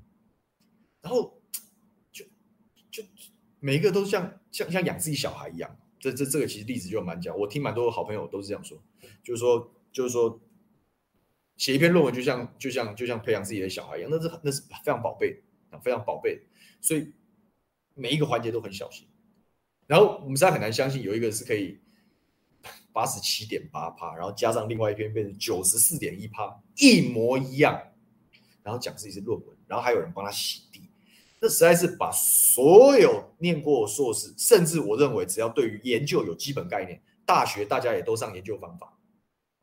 [1.01, 1.41] 然后
[2.11, 2.25] 就
[2.91, 3.03] 就
[3.61, 8.83] 每一个都像像像养自己小孩一样，这这这个其实例子就蛮讲，我听蛮多好朋友都是这样说，
[9.23, 10.41] 就是说就是说
[11.59, 16.41] 写一篇论文就像就像就像培养自己的小孩一样，那是那是非常宝贝啊，非常宝贝，
[16.81, 17.13] 所以
[17.95, 19.07] 每一个环节都很小心。
[19.87, 21.79] 然后我们实在很难相信有一个是可以。
[22.91, 27.81] 八十七点八趴，然后加上另外一篇变成九十四点一趴，一模一样。
[28.65, 30.91] 然后讲自己是论文，然后还有人帮他洗地，
[31.41, 38.98] 那实在是把所有念过硕士，甚至我认为只要对于研究有基本概念，大学大家也都上研究方法，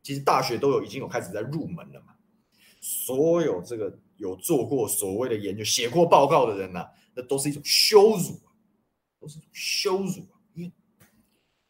[0.05, 2.13] 其实大学都有已经有开始在入门了嘛。
[2.79, 8.39] 所有这个有做过所谓的研究、写过报告的人呢、那都是一种羞辱，
[9.19, 10.27] 都是一种羞辱。
[10.53, 10.71] 因为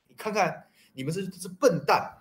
[0.09, 0.63] 你看看。
[0.97, 2.19] 你们这是笨蛋，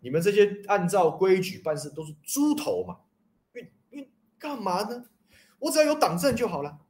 [0.00, 2.98] 你们这些按照规矩办事都是猪头嘛？
[3.54, 5.06] 因为因为干嘛呢？
[5.58, 6.80] 我只要有党证就好了，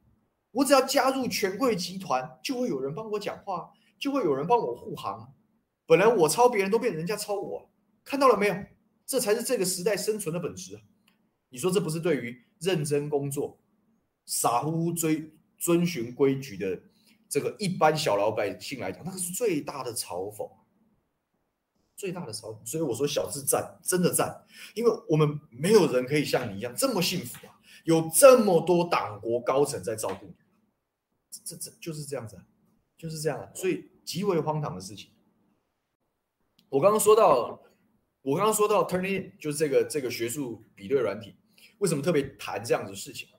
[0.51, 5.33] 我只要加入权贵集团，就会有人帮我讲话，就会有人帮我护航。
[5.85, 7.69] 本来我抄别人都变人家抄我，
[8.05, 8.55] 看到了没有？
[9.05, 10.79] 这才是这个时代生存的本质。
[11.49, 13.59] 你说这不是对于认真工作、
[14.25, 16.79] 傻乎乎追遵循规矩的
[17.27, 20.49] 这个一般小老百姓来讲，那个是最大的嘲讽。
[21.95, 30.33] 最大的嘲讽，所以我说小智赞，真的赞，因为我们没有人可以像你一样这么幸福啊，有这么多党国高层在照顾你，
[31.45, 32.37] 这这就是这样子，
[32.97, 35.11] 就是这样，所以极为荒唐的事情。
[36.67, 37.61] 我刚刚说到，
[38.25, 41.35] 我刚刚说到 Turnitin 就是这个这个学术比对软体，
[41.77, 43.29] 为什么特别谈这样子的事情？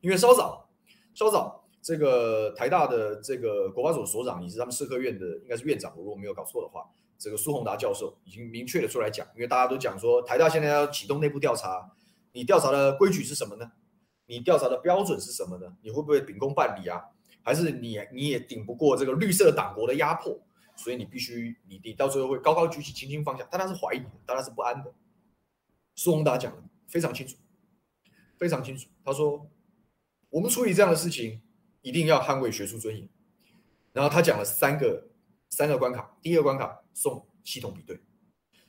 [0.00, 0.70] 因为稍早，
[1.12, 6.88] 稍早，这个台大的这个国发所所长，也是他们社科院的，应该是院长，我如果没有搞错的话。
[7.18, 11.90] 这个苏宏达教授已经明确的出来讲，因为大家都讲说台大现在要启动内部调查，
[12.32, 13.72] 你调查的规矩是什么呢？
[14.26, 15.76] 你调查的标准是什么呢？
[15.82, 17.02] 你会不会秉公办理啊？
[17.42, 20.40] 还是你你也顶不过这个绿色党国的压迫？
[20.82, 23.46] 所以你必须你你到最后会高高举起，轻轻放下。
[23.50, 24.90] 但他是怀疑，当然是不安的。
[25.94, 27.36] 苏宏达讲的非常清楚，
[28.38, 28.88] 非常清楚。
[29.04, 29.46] 他说，
[30.30, 31.42] 我们处理这样的事情，
[31.82, 33.06] 一定要捍卫学术尊严。
[33.92, 35.10] 然后他讲了三个
[35.50, 38.00] 三个关卡，第一个关卡送系统比对，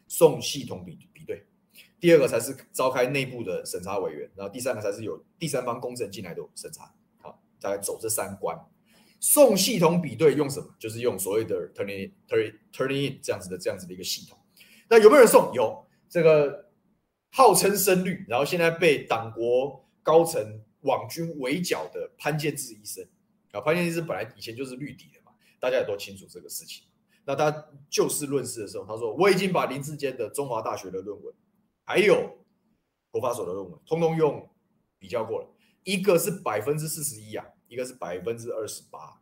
[0.10, 1.48] 送系统比比对。
[2.02, 6.94] 第二个才是召开内部的审查委员，然后第三个才是有第三方公证进来的审查。
[7.22, 8.58] 好，大概走这三关。
[9.22, 10.76] 送系统比对用什么？
[10.80, 14.38] 就是用所谓的 turning turning turning in 这样子的这样子的一个系统。
[14.90, 15.54] 那有没有人送？
[15.54, 16.70] 有这个
[17.30, 23.08] 号称深绿，然后现在被党国高层网军围剿的潘建志医生
[23.52, 23.62] 啊。
[23.62, 26.84] 潘建志本来以前就是绿底的嘛，大家也都清楚这个事情。
[27.24, 31.32] 那他就事论事的时候，他说：“我已经把林志坚的中华大学的论文，
[31.86, 32.44] 还有
[33.12, 34.50] 国发所的论文，通通用
[34.98, 35.48] 比较过了，
[35.84, 39.22] 一个是百分之四十一啊。”一个是百分之二十八，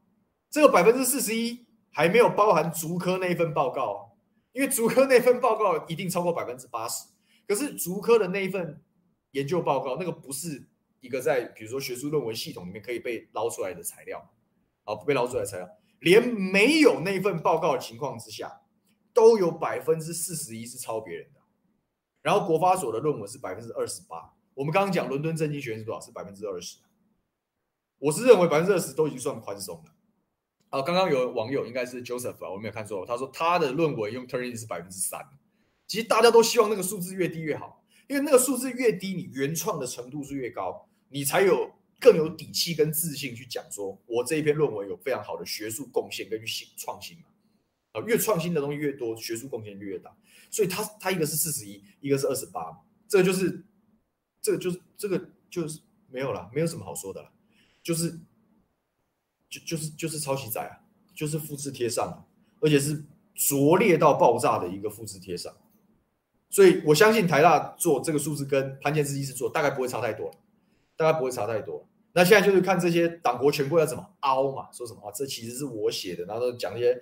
[0.49, 4.17] 这个百分之四十一还没有包含竹科那一份报告，
[4.53, 7.05] 因为竹科那份报告一定超过百分之八十。
[7.47, 8.81] 可是竹科的那一份
[9.33, 10.67] 研究报告，那个不是
[10.99, 14.27] 一个在比如说学术论文系统里面可以被捞出来的材料，
[14.83, 18.61] 啊，不被捞出来的材料，连没有那份报告的情况之下，
[19.13, 21.39] 都有百分之四十一是抄别人的。
[22.23, 26.01] 然后国发所的论文是百分之二十八，我们刚刚讲伦敦政经学院是多少？
[26.01, 26.79] 是百分之二十。
[27.99, 29.91] 我是认为百分之二十都已经算宽松了。
[30.69, 35.19] 啊，刚刚有网友应该是 Joseph 啊，我没有看错，他说他的论文用 Turning 是百分之三。
[35.87, 47.23] 其实大家都希望那个数字越低越好，因为那个数字越低，你原创的程度是越高，你才有更有底气跟自信去讲说，我这一篇论文有非常好的学术贡献跟新创新嘛。
[47.93, 50.15] 啊，越创新的东西越多，学术贡献就越大。
[50.51, 53.65] 所以他他一个是四十一，一个是二十八，这就是
[54.43, 57.31] 这个就是这个就是没有了，没有什么好说的了。
[57.81, 58.19] 就是，
[59.49, 60.83] 就就是就是抄袭仔啊，
[61.15, 62.25] 就是复制贴上，
[62.59, 65.55] 而且是拙劣到爆炸的一个复制贴上，
[66.49, 70.29] 所以我相信台大做这个数字跟潘建之医师做大概不会差太多，
[70.95, 71.87] 大概不会差太多。
[72.11, 77.01] 那现在就是看这些党国权贵要怎么凹嘛，说什么啊，这其实是我写的，然后讲一些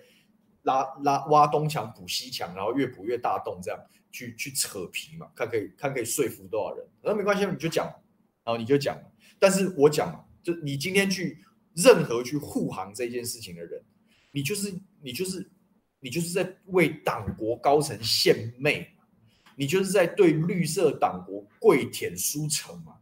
[0.64, 3.80] 拉拉挖东墙补西墙，然后越补越大洞，这样
[4.12, 6.86] 去去扯皮嘛，看可以看可以说服多少人。
[7.02, 7.88] 那没关系，你就讲，
[8.44, 8.98] 然后你就讲，
[9.40, 10.24] 但是我讲嘛。
[10.44, 13.84] 就你今天去任何去护航这件事情的人，
[14.32, 15.50] 你就是你就是
[16.00, 18.88] 你就是在为党国高层献媚，
[19.56, 22.98] 你就是在对绿色党国跪舔书城嘛？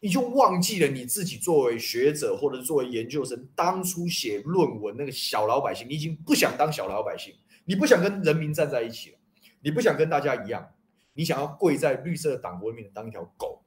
[0.00, 7.32] 你就忘记了你自己作为学者或者作为研究生，当初写论文那个小老百姓，你已经不想当小老百姓，
[7.64, 9.18] 你不想跟人民站在一起了，
[9.60, 10.74] 你不想跟大家一样，
[11.14, 13.62] 你想要跪在绿色党国里面当一条狗，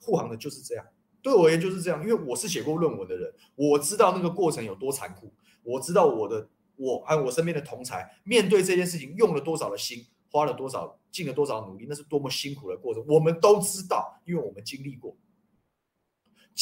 [0.00, 0.86] 护航的就是这样。
[1.24, 5.32] 对我而言就是这样，因为我是写过论文的人，我知道那个过程有多残酷，
[5.62, 15.16] 我知道我的我还有我身边的同才面对这件事情用了多少的心，花了多少，尽了多少努力，那是多么辛苦的过程，我们都知道，因为我们经历过。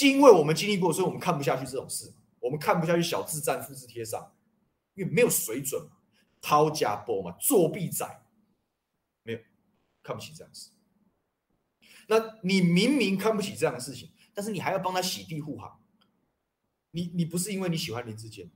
[0.00, 4.32] 因为我们经历过，所以我们看不下去这种事，我们看不下去小字站复制贴上，
[4.94, 5.90] 因为没有水准嘛，
[6.40, 8.06] 掏家波嘛，作弊仔，
[9.24, 9.38] 没有
[10.04, 10.70] 看不起这样的事。
[12.06, 14.10] 那你明明看不起这样的事情。
[14.34, 15.80] 但是你还要帮他洗地护航，
[16.90, 18.50] 你你不是因为你喜欢林志坚，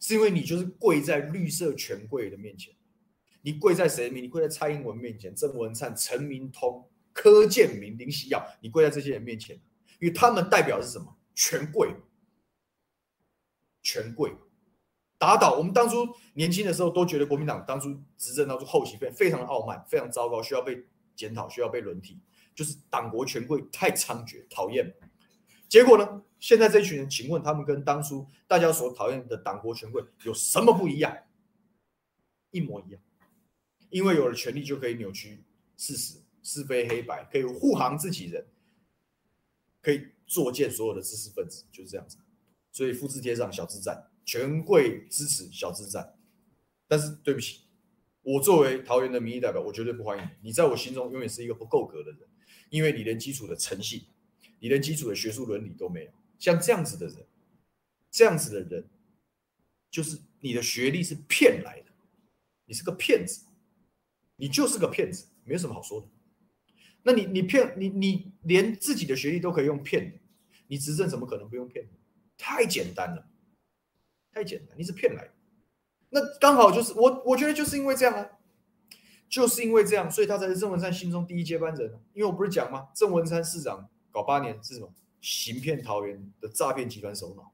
[0.00, 2.74] 是因为你就是跪在绿色权贵的面前，
[3.42, 4.22] 你跪在谁面？
[4.24, 9.56] 你跪在蔡英文面前，郑文灿、陈明通、柯建铭、林锡耀，你跪在这些人面前，
[10.00, 11.16] 因为他们代表的是什么？
[11.34, 11.94] 权贵，
[13.82, 14.34] 权贵，
[15.18, 22.18] 打倒我们当初年轻的时候都觉得国民党当初执政当初后期非非常的傲慢，非常糟糕，需要被检讨，需要被轮替，
[22.54, 24.92] 就是党国权贵太猖獗，讨厌。
[25.68, 26.22] 结果呢？
[26.40, 31.16] 现在这群人，请问他们跟当初大家所讨厌的党国权贵有什么不一样？
[32.52, 33.02] 一模一样，
[33.90, 35.42] 因为有了权力就可以扭曲
[35.76, 38.46] 事实、是非黑白，可以护航自己人，
[39.82, 42.16] 可以作践所有的知识分子，就是这样子。
[42.70, 46.16] 所以复制贴上小资战，权贵支持小资战。
[46.86, 47.62] 但是对不起，
[48.22, 50.28] 我作为桃园的民意代表，我绝对不欢迎你。
[50.48, 52.20] 你在我心中永远是一个不够格的人，
[52.70, 54.02] 因为你连基础的诚信。
[54.60, 57.26] 你连基础的学术伦理都没有，像这样子的人，
[58.10, 58.88] 这样子的人，
[59.90, 61.92] 就是你的学历是骗来的，
[62.66, 63.44] 你是个骗子，
[64.36, 66.08] 你就是个骗子，没有什么好说的。
[67.04, 70.20] 那你你骗你你连自己的学历都可以用骗，
[70.66, 71.88] 你执政怎么可能不用骗？
[72.36, 73.28] 太简单了，
[74.32, 75.32] 太简单，你是骗来的。
[76.10, 78.30] 那刚好就是我我觉得就是因为这样啊，
[79.28, 82.00] 就是因为这样，所以他才是郑文灿心中第一接班人。
[82.12, 82.88] 因为我不是讲吗？
[82.94, 83.88] 郑文灿市长。
[84.10, 84.92] 搞八年是什么？
[85.20, 87.52] 行骗桃园的诈骗集团首脑，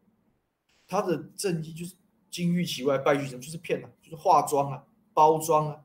[0.87, 1.95] 他的政绩就是
[2.31, 4.85] 金玉其外，败絮其中，就是骗啊，就是化妆啊，
[5.15, 5.85] 包装啊，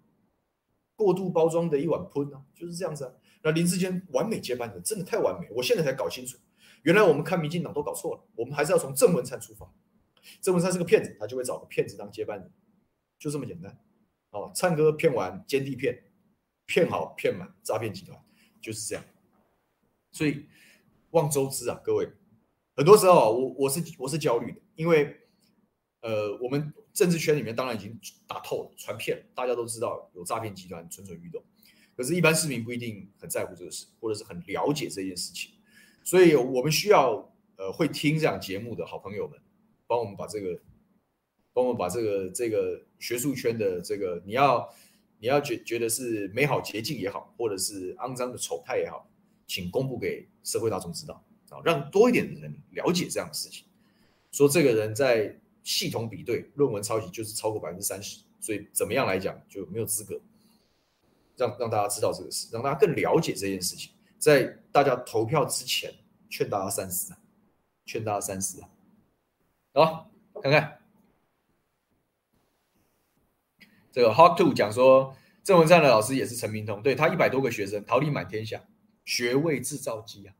[0.95, 3.13] 过度包装的一碗喷啊，就是这样子啊。
[3.43, 6.37] 那林志坚完美接班人，真的太完美，我现在才搞清楚，
[6.83, 9.71] 原来我们看民进党都搞错了，我们还是要从郑文灿出发。
[10.41, 12.51] 郑文灿是个骗子，他就会找个骗子当接班人，
[13.17, 13.79] 就这么简单。
[14.31, 16.03] 哦，灿哥骗完，奸弟骗，
[16.65, 18.21] 骗好骗满，诈骗集团
[18.59, 19.03] 就是这样。
[20.11, 20.45] 所以
[21.11, 22.09] 望周知啊，各位，
[22.75, 25.15] 很多时候啊，我我是我是焦虑的，因为。
[26.01, 31.43] 呃，我们政治圈里面当然已经打透了，传遍了，大家都知道有诈骗集团蠢蠢欲动。
[31.93, 35.51] 可是，一般市民不一定很在乎这个事，或者是很了解这件事情。
[36.05, 39.37] 所以，我们需要呃会听这样节目的好朋友们，
[39.87, 40.57] 帮我们把这个，
[41.51, 44.73] 帮我们把这个这个学术圈的这个，你要
[45.19, 49.08] 你要觉觉得是美好捷径也好，或者是肮脏的丑态也好，
[49.49, 53.65] 请公布给社会大众知道啊，让多一点的人了解这样的事情。
[54.31, 55.37] 说这个人在。
[55.61, 60.19] 系统比对论文抄袭就是超过百分之三十，所以怎么样来讲就没有资格
[61.35, 65.93] 让让大家知道这个事，让大家更了解这件事情，在大家投票之前
[66.27, 67.19] 劝大家三思啊，
[67.85, 68.69] 劝大家三思啊。
[69.73, 70.09] 好，
[70.41, 70.79] 看看
[73.91, 78.63] 这个 Hot Two 讲说郑文灿的老师也是陈明通，对他一百多个学生，桃李满天下，
[79.09, 80.35] 学位制造机啊，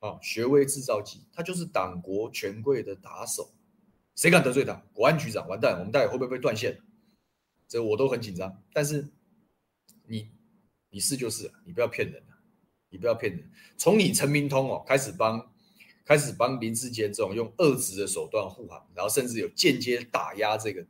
[0.00, 3.54] 啊，学位制造机，他就是党国权贵的打手。
[4.14, 4.74] 谁敢得罪他？
[4.92, 6.78] 国安局长完蛋，我们待会会不会被断线？
[7.66, 8.62] 这我都很紧张。
[8.70, 9.08] 但是
[10.06, 10.30] 你
[10.90, 12.22] 你是就是，你不要骗人，
[12.90, 13.50] 你不要骗人。
[13.78, 15.50] 从你陈明通哦开始帮
[16.04, 20.86] 开始帮林志坚这种用恶质的手段护航，然后甚至有间接打压这个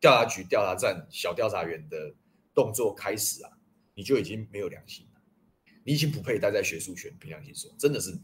[0.00, 2.14] 调查局调查站小调查员的
[2.54, 3.50] 动作开始啊，
[3.92, 5.06] 你就已经没有良心，
[5.84, 7.14] 你已经不配待在学术圈。
[7.20, 8.18] 凭良心说，真的是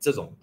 [0.00, 0.36] 这种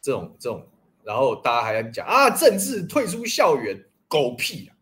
[0.00, 0.68] 这种这种。
[1.04, 4.76] 然后大家还讲啊，政治退出校园，狗屁啊！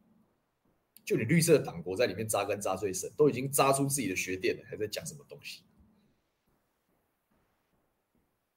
[1.04, 5.62] 就你绿色党国在里面扎根扎最深，都已经扎出自己的学店了，还在讲什么东西？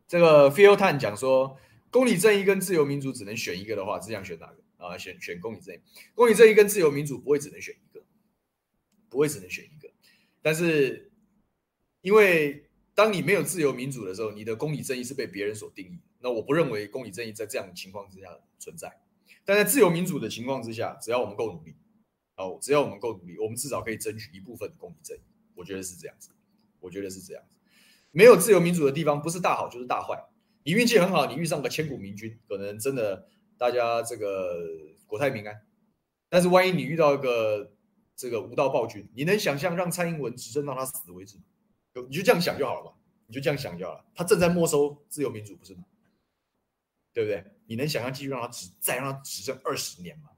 [0.07, 1.59] 这个 Feel Tan 讲说，
[1.91, 4.97] 公理正义跟自由民主只能选一个的话，只想选哪个啊？
[4.97, 5.79] 选选公理正义，
[6.15, 8.03] 公理正义跟自由民主不会只能选一个，
[9.09, 9.87] 不会只能选一个。
[10.41, 11.11] 但是
[12.01, 12.67] 因为
[12.99, 15.97] 当你没有自由民主的时候，你的公理正义是被别人所定义。
[16.19, 18.27] 那我不认为公理正义在这样的情况之下
[18.59, 18.99] 存在，
[19.45, 21.77] 但在自由民主的情况之下，只要我们够努力，
[22.35, 25.21] 哦，只要我们够努力，我们至少可以争取一部分的公理正义。
[25.55, 26.31] 我觉得是这样子，
[26.81, 27.57] 我觉得是这样子。
[28.11, 30.21] 没有自由民主的地方，不是大好就是大坏。
[30.63, 34.67] 你运气很好，你遇上个千古明君，可能真的大家这个
[35.07, 35.61] 国泰民安。
[36.27, 37.71] 但是万一你遇到一个
[38.13, 41.43] 这个无道暴君，你能想象让蔡英文执政到他死为止吗？
[42.09, 42.93] 你就这样想就好了嘛，
[43.27, 44.05] 你就这样想就好了。
[44.13, 45.83] 他正在没收自由民主，不是吗？
[47.11, 47.43] 对不对？
[47.65, 50.29] 你能想象继续让他执再让他执政二十年吗？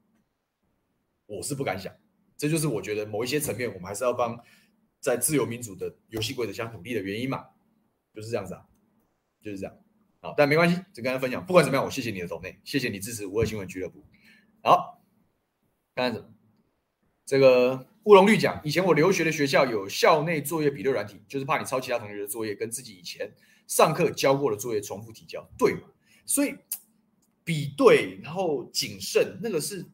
[1.26, 1.94] 我是不敢想。
[2.36, 4.42] 这就是我觉得某一些层面，我们还是要帮
[4.98, 7.46] 在自由民主的游戏规则下努力的原因嘛，
[8.12, 8.66] 就是这样子啊，
[9.40, 9.78] 就是这样。
[10.20, 11.44] 好，但没关系，就跟大家分享。
[11.44, 14.04] 不管怎么样，我谢谢你的抖内，谢谢你支持五二新闻俱乐部。
[14.62, 15.02] 好，
[15.94, 16.34] 看看什么？
[17.24, 23.30] 这个乌龙绿讲，以前我留学的学校有校内作业比对软体，就是怕你抄其他同学的作业，跟自己以前
[23.68, 25.82] 上课教过的作业重复提交，对吗？
[26.26, 26.56] 所以
[27.44, 29.86] 比对，然后谨慎，那个是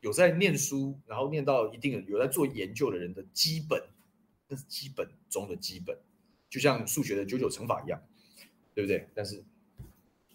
[0.00, 3.82] 有在念书，然后念到一定有在做研究的人的基本，
[4.48, 5.96] 那是基本中的基本，
[6.50, 7.98] 就像数学的九九乘法一样，
[8.74, 9.08] 对不对？
[9.14, 9.42] 但是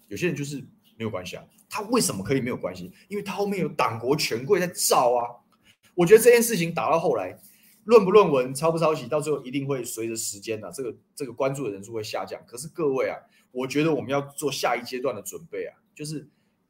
[0.08, 0.58] 有些人就是
[0.96, 2.92] 没有关系啊，他为什么可以没有关系？
[3.08, 5.44] 因为他后面有党国权贵在罩啊。
[5.98, 7.38] 我觉得这件事情打到后来，
[7.84, 12.42] 论不论文、抄不抄袭，到最后一定会随着时间啊，这个这个关注的人数会下降。
[12.48, 13.18] 可是各位啊。
[13.50, 16.28] 我觉得我们要做下一阶段的准备啊，就是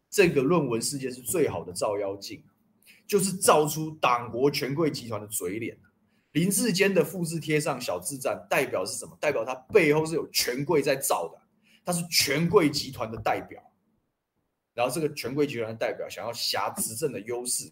[0.10, 2.42] 这个论文事件是最好的照妖镜，
[3.06, 5.78] 就是照出党国权贵集团的嘴脸。
[6.34, 9.18] 林志坚的复制贴上小智战，代表是什么？
[9.20, 11.42] 代表他背后是有权贵在造的，
[11.84, 13.62] 他是权贵集团的代表。
[14.74, 17.70] 然后这个权贵集团的代表想要挟执政的优势，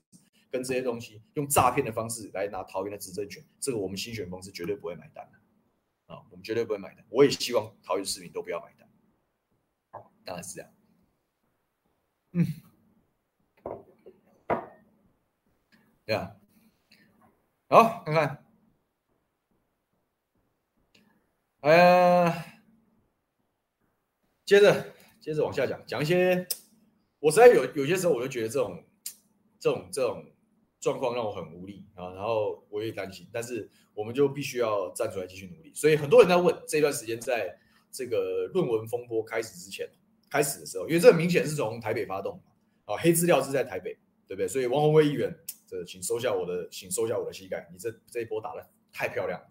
[0.55, 7.05] 跟这些东西用诈骗的方式来拿桃园的执政权，这个我们新选风是绝对不会买单的啊，我们绝对不会买单。
[7.09, 8.89] 我也希望桃园市民都不要买单。
[10.23, 10.73] 当然是这样，
[12.31, 12.45] 嗯，
[16.05, 16.37] 对啊，
[17.67, 18.45] 好，看看，
[21.59, 22.33] 呃，
[24.45, 26.47] 接着接着往下讲，讲一些，
[27.19, 28.83] 我实在有有些时候我就觉得这种
[29.59, 30.34] 这种这种
[30.85, 35.71] 状况让我很无力啊，然后我也担心，但是我们就必须要站出来继续努力。
[35.73, 37.57] 所以很多人在问，这段时间在
[37.91, 39.89] 这个论文风波开始之前。
[40.27, 42.39] 开始的时候，因为这很明显是从台北发动
[42.83, 44.47] 啊，黑资料是在台北，对不对？
[44.47, 45.33] 所以王宏威议员，
[45.65, 49.41] 这请收下我的，请收下我的膝盖，你这这一波打的太漂亮，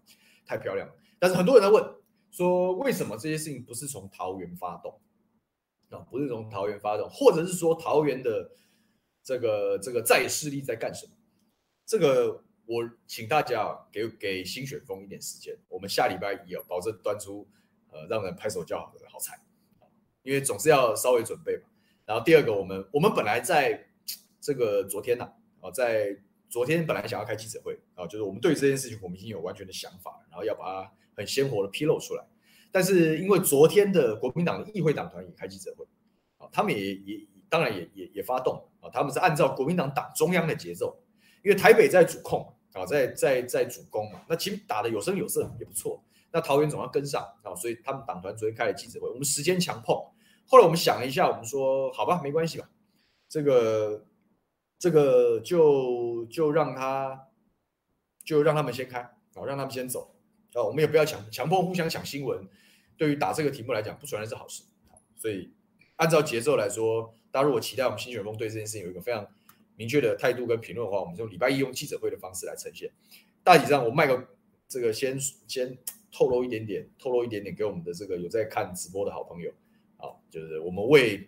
[0.45, 0.93] 太漂亮了。
[1.17, 1.83] 但是很多人在问
[2.29, 4.99] 说，为什么这些事情不是从桃园发动
[5.89, 5.99] 啊？
[6.11, 8.51] 不是从桃园发动，或者是说桃园的
[9.23, 11.14] 这个这个在势力在干什么？
[11.85, 17.47] 这个我请大家给给新选风一点时间，我们下礼拜一保证端出
[17.91, 19.39] 呃让人拍手叫好的好菜，
[20.23, 21.63] 因为总是要稍微准备嘛。
[22.05, 23.87] 然后第二个，我们我们本来在
[24.41, 25.31] 这个昨天呐
[25.61, 26.17] 啊，在
[26.49, 32.23] 昨天本来想要开记者会啊，就是我们对这件事情我们已经有完全的想法，然后要把它很鲜活的披露出来。
[32.71, 35.85] 但是因为昨天的国民党的议会党团也开记者会
[36.37, 40.99] 啊，他们也也当然也也也发动啊，他们是按照国民党党中央的节奏，
[41.45, 46.03] 因为台北在主控啊，在在在主攻嘛，那其实打得有声有色也不错。
[46.31, 49.95] 那桃园总要跟上啊，所以他们党团昨天开了记者会，我们时间强碰。
[50.47, 52.67] 后来我们想了一下，我们说好吧，没关系吧，
[53.29, 54.05] 这个
[54.79, 57.27] 这个就就让他
[58.23, 60.15] 就让他们先开啊，让他们先走
[60.53, 62.49] 啊，我们也不要强强迫互相抢新闻。
[62.97, 64.63] 对于打这个题目来讲，不全然是好事。
[65.15, 65.53] 所以
[65.97, 69.25] 按照节奏来说，大家如果期待我们新选风对这件事情有一个非常
[69.75, 72.91] 明确的态度跟评论的话，我们就礼拜一用记者会的方式来呈现。
[73.43, 74.27] 大体上，我卖个
[74.67, 75.77] 这个先先
[76.11, 79.53] 透露一点点，透露一点点给我们的这个有在看直播的好朋友。
[79.97, 81.27] 好，就是我们为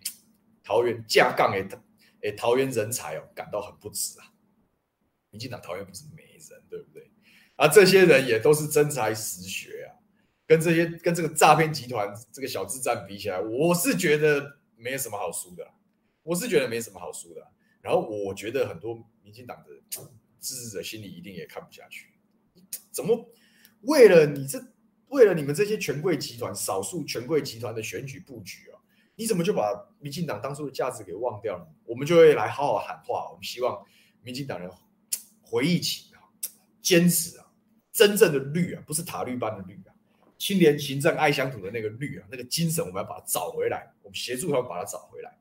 [0.64, 1.66] 桃园架杠诶
[2.22, 4.32] 诶桃园人才哦感到很不值啊！
[5.30, 7.10] 民进党桃园不是没人，对不对？
[7.56, 9.94] 啊，这些人也都是真才实学啊，
[10.46, 15.66] 跟这些跟这个诈骗集团这个小智战比起来，我是觉得没什么好输的，
[16.22, 17.46] 我是觉得没什么好输的。
[17.80, 20.00] 然后我觉得很多民进党的
[20.40, 22.12] 支持者心里一定也看不下去，
[22.90, 23.30] 怎么
[23.82, 24.62] 为了你这？
[25.08, 28.76] 为了你们这些权贵集团、少数权贵集团的选举布局啊，
[29.16, 31.66] 你怎么就把民进党当初的价值给忘掉了？
[31.86, 33.82] 我们就会来好好喊话，我们希望
[34.22, 34.70] 民进党人
[35.40, 36.20] 回忆起啊，
[36.82, 37.46] 坚持啊，
[37.90, 39.96] 真正的绿啊，不是塔绿班的绿啊，
[40.36, 45.34] 清廉行政爱乡土的那个绿啊，那个精神我们要把它找回来，我们协助他们把它找回来。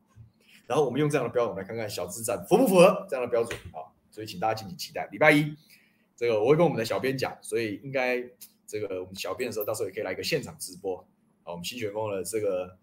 [0.67, 3.89] 然后我们用这样的标准来看看小资战符不符合这样的标准啊？
[4.11, 5.55] 所以请大家敬请期待礼拜一，
[6.15, 8.23] 这个我会跟我们的小编讲，所以应该。
[8.69, 10.97] 这个我们小编的时候，到时候也可以来一个现场直播。
[11.43, 12.77] 好，我们新选风的这个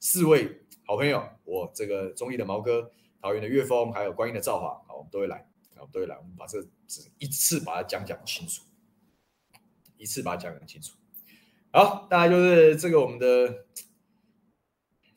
[0.00, 2.90] 四位好朋友，我这个中坜的毛哥、
[3.22, 6.16] 桃园的岳峰，还有观音的赵华，好，我们都会来，好，都会来。
[6.16, 6.66] 我们把这个
[7.18, 8.64] 一次把它讲讲清楚，
[9.96, 10.96] 一次把它讲讲清楚。
[11.70, 13.64] 好，大概就是这个我们的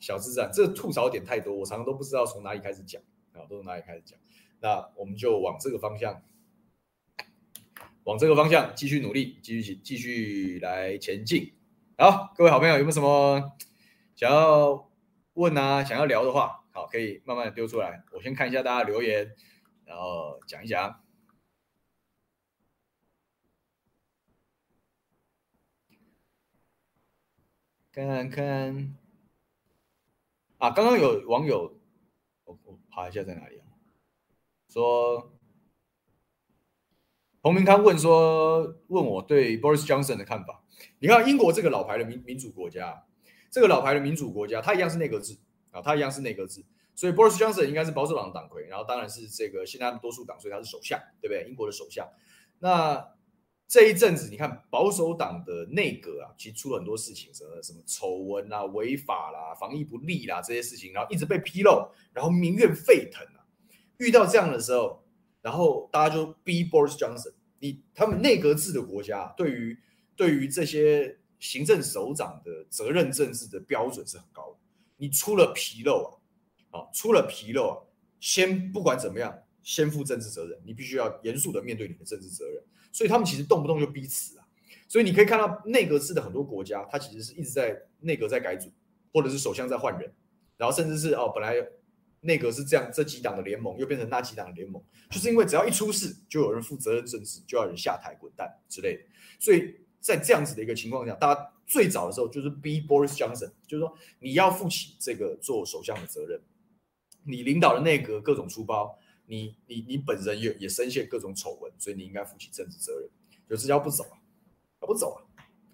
[0.02, 3.00] 小资产，这吐槽点太多，我常常都不知道从哪里开始讲，
[3.30, 4.18] 啊，都从哪里开始讲。
[4.58, 6.20] 那我们就往这个方向。
[8.02, 11.54] 往这个方向继续努力，继续继续来前进。
[11.96, 13.52] 好，各位好朋友，有没有什么
[14.16, 14.90] 想要
[15.34, 16.64] 问啊、想要聊的话？
[16.72, 18.02] 好，可以慢慢的丢出来。
[18.10, 19.36] 我先看一下大家留言，
[19.84, 21.00] 然后讲一讲。
[27.92, 28.96] 看看
[30.62, 31.76] 啊，刚刚有网友，
[32.44, 33.66] 我我爬一下在哪里啊？
[34.68, 35.32] 说。
[37.40, 40.62] 洪明康问说：“问我对 Boris Johnson 的看法。
[41.00, 43.04] 你看英国这个老牌的民民主国家，
[43.50, 45.36] 这个老牌的民主国家，它一样是内阁制
[45.72, 46.64] 啊，它一样是内阁制。
[46.94, 51.50] 所以 Boris Johnson 应该是保守党的党魁，然后当然是这个现在多数党，所以他是首相，对不对？
[51.50, 52.08] 英国的首相。
[52.60, 53.12] 那
[53.72, 63.40] 这一阵子，你看保守党的内阁啊，其实出了很多事情，什么什么丑闻啊、违法啦、防疫不力啦这些事情，然后一直被披露，然后民怨沸腾啊。
[63.96, 65.00] 遇到这样的时候。”
[65.40, 69.76] 然后大家就逼 Boris Johnson，你他们内阁制的国家，对于
[70.14, 74.58] 对于这些行政首长的责任政治的标准是很高的。
[74.98, 76.20] 你出了纰漏
[76.70, 77.74] 啊，啊，出了纰漏啊，
[78.20, 82.62] 先不管怎么样，先负政治责任，你必须要严肃的面对你的政治责任。
[82.92, 84.46] 所以他们其实动不动就逼辞啊。
[84.88, 88.70] 所以你可以看到内阁制的很多国家，它其实是一直在内阁在改组，
[89.12, 90.12] 或者是首相在换人，
[90.56, 91.54] 然后甚至是哦本来。
[92.24, 99.02] 内阁是这样，这几党的联盟又变成那几党的联盟，就是因为只要一出事，就有人负责任政治，就要人下台滚蛋之类的。
[99.40, 106.40] 所以在这样子的一个情况下，大家最早的时候就是逼 Boris Johnson，就是说你要负起这个做首相的责任，
[107.24, 108.96] 你领导的内阁各种出包，
[109.32, 113.08] 你你你本人也也深陷各种丑闻，所以你应该负起政治责任。
[113.48, 114.16] 就是叫不走啊，
[114.80, 115.24] 不走啊，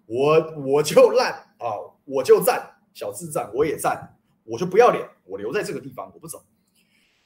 [0.06, 4.14] 我我就烂啊，我就站小智站，我也站。
[4.44, 6.42] 我就不要脸，我留在这个地方，我不走。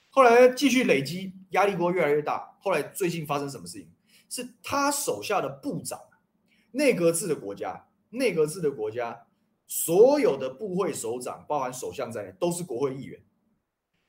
[0.09, 2.57] 后来继续累积，压力锅越来越大。
[2.61, 3.89] 后来最近发生什么事情？
[4.29, 6.01] 是他手下的部长，
[6.73, 9.27] 内阁制的国家，内阁制的国家，
[9.67, 13.21] 所有的部会首长，包含首相在内，都是国会议员。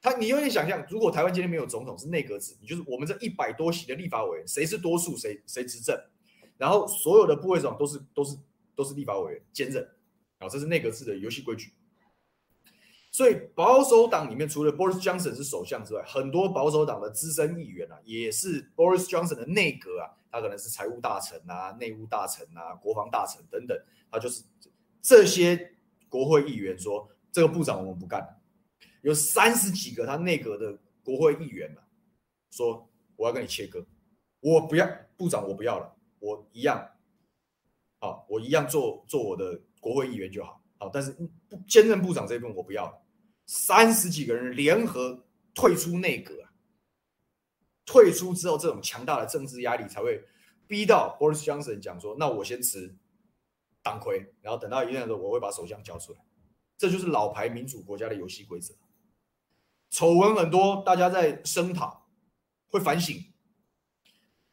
[0.04, 5.98] 他你有点想象，如果台湾今天没有总统，是内阁制，你就是我们这一百多席的立法委员，谁是多数，谁谁执政，
[6.58, 8.38] 然后所有的部会长都是都是
[8.76, 9.82] 都是立法委员兼任，
[10.40, 11.72] 啊，这是内阁制的游戏规矩。
[13.12, 23.78] 所以保守党里面除了 Boris Johnson 是首相之外，很多保守党的资深议员啊，也是 Boris Johnson 的内阁啊，他可能是财务大臣啊、内务大臣啊、国防大臣等等，
[24.12, 24.44] 他就是
[25.02, 25.76] 这些
[26.10, 28.42] 国会议员说，这个部长我们不干，
[29.04, 31.84] 有三十几个他内阁的国会议员啊，
[32.52, 33.86] 说我要跟你切割，
[34.40, 36.90] 我不要部长，我不要了，我一样，
[38.00, 41.14] 好，我一样做做我的国会议员就好，好，但是
[41.68, 43.04] 兼任部长这一份我不要了。
[43.46, 46.54] 三十几个人联合退出内阁啊，
[47.86, 50.24] 退出之后，这种强大的政治压力才会
[50.66, 52.96] 逼到 Boris Johnson 讲说：“那我先辞
[53.82, 56.20] 党魁，然后等到一定的时候，我会把首相交出来。”
[56.78, 58.74] 这就是老牌民主国家的游戏规则。
[59.94, 62.10] 丑闻很多，大家在声讨，
[62.66, 63.32] 会反省。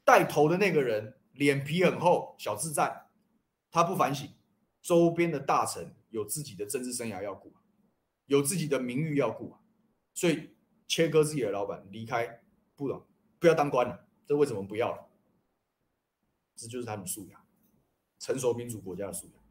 [0.05, 3.07] 带头的那个人脸皮很厚，小智在，
[3.71, 4.31] 他不反省，
[4.83, 7.55] 周边的大臣有自己的政治生涯要顾。
[8.27, 9.57] 有自己的名誉要顾，
[10.13, 10.51] 所以
[10.87, 12.43] 切割自己的老板离开，
[12.77, 14.07] 不了，不要当官了。
[14.27, 15.09] 这为什么不要了？
[16.55, 17.43] 这就是他们素养，
[18.19, 19.43] 成熟民主国家的素养。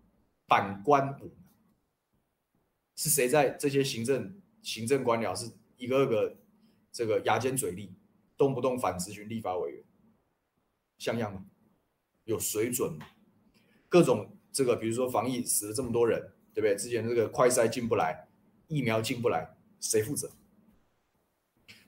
[0.47, 1.19] 反官，
[2.95, 6.37] 是谁在这些行政行政官僚是一个个
[6.91, 7.95] 这个牙尖嘴利，
[8.37, 9.83] 动不动反咨询立法委员，
[10.99, 11.45] 像样吗？
[12.25, 13.07] 有水准吗？
[13.87, 16.75] 各种这个，比如说防疫死了这么多人，对不对？
[16.75, 18.27] 之前这个快筛进不来。
[18.67, 20.29] 疫苗进不来，谁负责？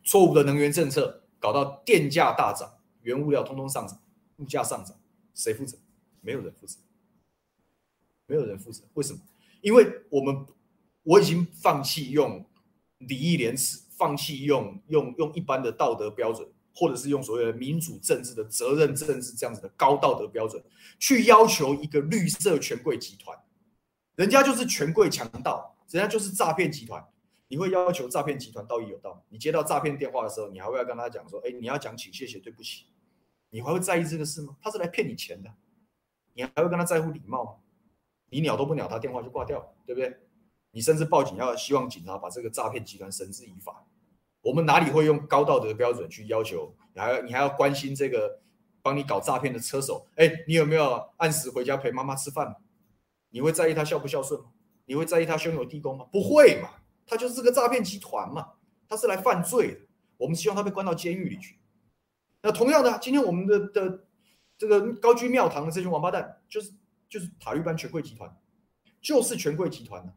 [0.03, 4.01] 错误的能源政策搞到电价大涨，原物料通通上涨，
[4.37, 4.99] 物价上涨，
[5.35, 5.77] 谁负责？
[6.21, 6.79] 没有人负责，
[8.25, 8.83] 没有人负责。
[8.95, 9.19] 为什么？
[9.61, 10.47] 因为我们
[11.03, 12.43] 我已经放弃用
[13.07, 20.63] 礼义廉耻，放弃用用用一般的道德标准，或者是用所谓的民主政治的责任政治这样子的高道德标准，
[20.99, 23.37] 去要求一个绿色权贵集团，
[24.15, 25.75] 人家就是权贵强盗。
[25.91, 27.05] 人家就是诈骗集团，
[27.49, 29.21] 你会要求诈骗集团道义有道？
[29.27, 32.85] 你接到诈骗电话的时候，你还会要跟他讲说：“哎，你要讲请谢谢对不起。”
[33.51, 34.55] 你还会在意这个事吗？
[34.61, 35.53] 他是来骗你钱的，
[36.33, 37.51] 你还会跟他在乎礼貌吗？
[38.29, 40.17] 你鸟都不鸟他，电话就挂掉，对不对？
[40.71, 43.85] 你甚至报警要希望警察把这个诈骗集团绳之以法。
[44.41, 46.73] 我们哪里会用高道德标准去要求？
[46.93, 48.39] 你还要你还要关心这个
[48.81, 50.07] 帮你搞诈骗的车手？
[50.15, 52.55] 哎，你有没有按时回家陪妈妈吃饭？
[53.29, 54.47] 你会在意他孝不孝顺吗？
[54.85, 56.05] 你会在意他兄友弟恭吗？
[56.11, 56.69] 不会嘛，
[57.05, 58.53] 他就是这个诈骗集团嘛，
[58.89, 59.81] 他是来犯罪的。
[60.17, 61.59] 我们希望他被关到监狱里去。
[62.41, 64.03] 那同样的，今天我们的的
[64.57, 66.71] 这个高居庙堂的这群王八蛋，就是
[67.07, 68.35] 就是塔利班权贵集团，
[69.01, 70.13] 就是权贵集团，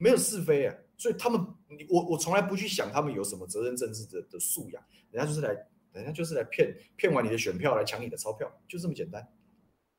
[0.00, 0.74] 没有是非啊。
[0.96, 1.40] 所以他们，
[1.88, 5.54] 我我从来不去想他们有什么责任政治的的素养，人家就是来，
[5.92, 9.26] 人家就是来骗骗完你的选票，来抢你的钞票，就这么简单，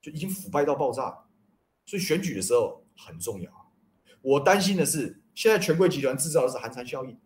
[0.01, 1.25] 就已经腐败到爆炸。
[1.85, 3.71] 所以选举的时候很重要。
[4.21, 7.17] 我担心的是，现在权贵集团制造的是寒蝉效应，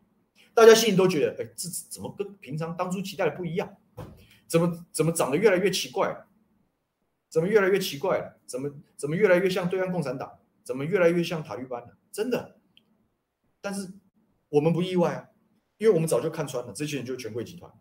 [0.53, 3.75] 大家心里都觉得，哎，这怎么跟平常当初期待的不一样？
[4.47, 6.15] 怎么怎么长得越来越奇怪？
[7.29, 8.37] 怎么越来越奇怪？
[8.45, 10.39] 怎么怎么越来越像对岸共产党？
[10.63, 11.97] 怎么越来越像塔利班了？
[12.11, 12.54] 真的，
[13.65, 13.89] 但是
[14.49, 15.29] 我们不意外啊，
[15.79, 17.73] 因为我们早就看穿了，这些人就是权贵集团。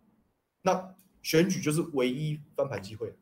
[0.63, 3.15] 那选举就是唯一翻盘机会。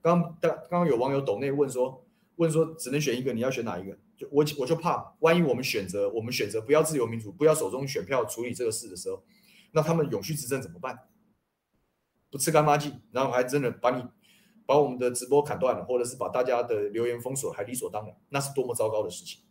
[0.00, 2.06] 刚刚刚刚有网友抖内问说，
[2.36, 3.98] 问说只能选一个，你要选哪一个？
[4.16, 9.22] 就我我就怕，万一我们选择我们选择不要自由民主，不要手中选票处理这个事的时候，
[9.72, 10.98] 那他们永续执政怎么办？
[12.30, 14.02] 不吃干抹净，然后还真的把你
[14.64, 19.42] 把我们的直播砍断了，或者是把大家的留言封锁，还理所当然，那是多么糟糕的事情。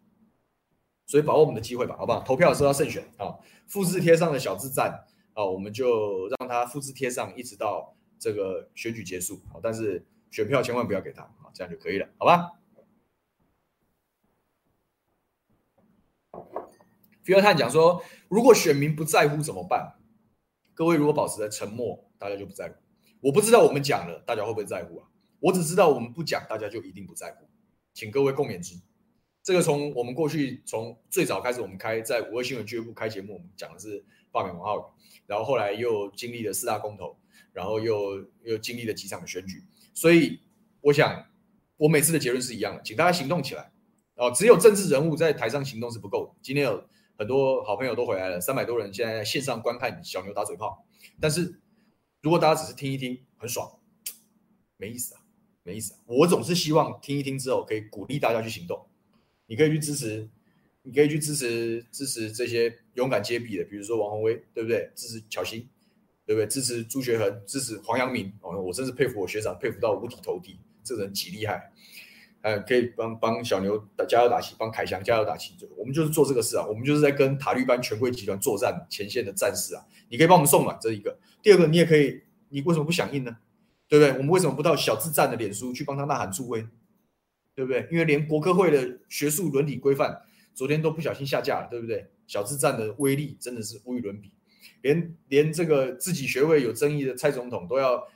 [1.07, 2.21] 所以把握我们的机会吧，好不好？
[2.21, 3.33] 投票的时候要慎选啊！
[3.65, 9.59] 复制贴上的小字赞啊，我们就让它复制贴上，一直到这个选举结束啊。
[9.63, 12.51] 但是选票千万不要给他啊，这样就可以了，好吧？
[17.23, 19.95] 菲尔探讲说，如果选民不在乎怎么办？
[20.73, 22.75] 各位如果保持在沉默，大家就不在乎。
[23.21, 25.07] 我不知道我们讲了，大家会不会在乎啊？
[25.39, 27.47] 我只知道我们不讲，大家就一定不在乎。
[27.93, 28.75] 请各位共勉之。
[29.47, 34.83] 这个从我们过去从最早开始，我们开在五二新闻俱乐部开节目，我们讲的是罢免王浩宇，
[35.25, 37.17] 然后后来又经历了四大公投，
[37.53, 39.63] 然后又又经历了几场的选举。
[39.93, 40.41] 所以
[40.81, 41.27] 我想，
[41.77, 43.71] 我每次的结论是一样的，请大家行动起来。
[44.15, 46.35] 哦，只有政治人物在台上行动是不够的。
[46.41, 46.83] 今天有
[47.17, 50.85] 很多好朋友都回来了，三百多人现在在线上观看小牛打嘴炮。
[51.21, 51.61] 但是
[52.21, 53.79] 如果大家只是听一听，很爽，
[54.75, 55.21] 没意思啊，
[55.63, 55.99] 没意思啊。
[56.05, 58.85] 我总是希望听一听之后可以鼓励大家去行动。
[59.47, 60.29] 你可以去支持
[60.83, 64.89] 你可以去支持支持这些勇敢接笔的，比如说王鸿威，对不对？
[64.95, 65.67] 支持巧芯，
[66.25, 66.47] 对不对？
[66.47, 71.71] 支持朱学恒，支持黄阳明哦，我真是佩服我学长，佩服到五体投地，这个人极厉害。
[72.41, 79.83] 呃，可以帮帮小牛打加油打气，帮凯翔加油打气，我们就是做这个事啊，我们就是在跟塔利班权贵集团作战前线的战士啊。
[80.07, 81.17] 你可以帮我们送暖，这一个。
[81.41, 83.35] 第二个，你也可以，你为什么不响应呢？
[83.89, 84.11] 对不对？
[84.13, 86.65] 我们为什么不到小智站的脸书去帮他呐喊助威？
[87.57, 87.87] 对不对？
[87.91, 90.21] 因为连国科会的学术伦理规范
[90.53, 92.07] 昨天都不小心下架了，对不对？
[92.27, 94.31] 小智站的威力真的是无与伦比，
[94.83, 98.07] 连连这个自己学位有争议的蔡总统都要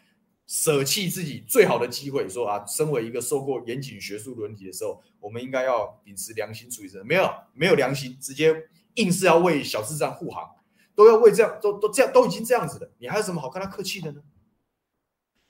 [0.46, 10.48] 舍弃自己最好的机会，说啊，身为一个受过严谨学术伦理的时候，我们应该要秉持良心处理没有没有良心，直接硬是要为小智站护航，
[10.94, 14.22] 都要为这样都都这样都已经这样子了，你还有什么好跟他客气的呢？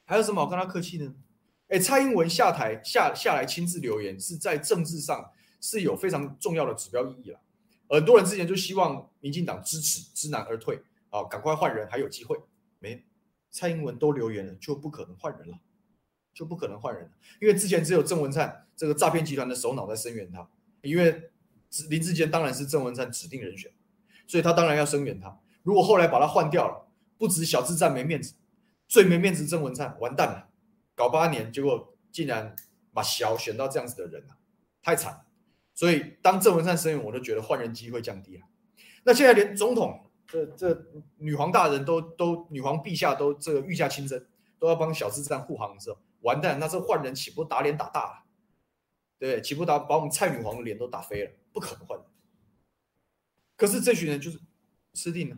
[0.05, 1.15] 还有什么好跟他客气的呢？
[1.71, 7.39] 哎，蔡英文下台下下来亲自留言，是在政治上是有非常重要的指标意义了。
[7.87, 12.37] 很多人之前就希望民进党支持知难而退啊，赶快换人还有机会。
[12.79, 13.05] 没，
[13.49, 15.59] 蔡英文都留言了，就不可能换人了，
[16.33, 17.09] 就不可能换人。
[17.39, 20.45] 因为之前只有郑文灿这个诈骗集团的首脑在声援他，
[20.81, 21.31] 因为
[21.89, 23.71] 林志坚当然是郑文灿指定人选，
[24.27, 25.39] 所以他当然要声援他。
[25.63, 28.33] 如果后来把他换掉了，不止小智站没面子。
[28.89, 30.49] 最没面子，郑文灿完蛋了，
[30.95, 32.55] 搞八年，结果竟然
[32.93, 34.37] 把小选到这样子的人了，
[34.81, 35.25] 太惨了。
[35.73, 38.43] 所以当郑文灿声援，我都觉得换人机会降低了。
[39.03, 40.85] 那现在连总统这这
[41.17, 44.23] 女皇大人都都女皇陛下都这个御驾亲征，
[44.59, 48.23] 都要帮小智站护航的时候，完蛋，那这换人岂不打脸打大了？
[49.17, 51.31] 对，岂不打把我们蔡女皇的脸都打飞了？
[51.51, 51.99] 不可能换。
[53.55, 54.39] 可是这群人就是
[54.93, 55.37] 吃定了，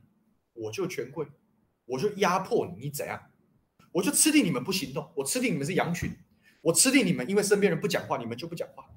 [0.53, 1.27] 我就权贵，
[1.85, 3.31] 我就压迫你，你怎样？
[3.93, 6.11] 我就吃定你们不行动，我吃定你们是羊群，
[6.61, 8.89] 我吃定你们，因为身边人不讲话，你们就不讲话，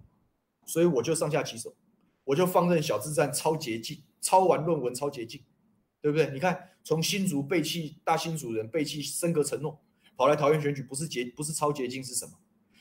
[0.64, 1.76] 所以我就上下其手，
[2.24, 5.42] 我就放任小智站超捷径，抄完论文超捷径，
[6.00, 6.30] 对不对？
[6.32, 9.78] 你看，从新竹背弃大新主人背弃升格承诺，
[10.16, 12.32] 跑来桃园选举，不是捷不是超捷径是什么？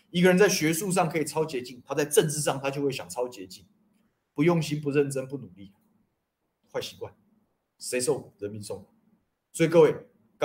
[0.10, 3.66] 一个人在学术上可以超捷径，他在政治上他就会想超捷径，
[4.34, 5.74] 不用心、不认真、不努力，
[6.72, 7.14] 坏习惯，
[7.78, 8.34] 谁受苦？
[8.40, 8.88] 人民受苦。
[9.52, 9.94] 所以各位。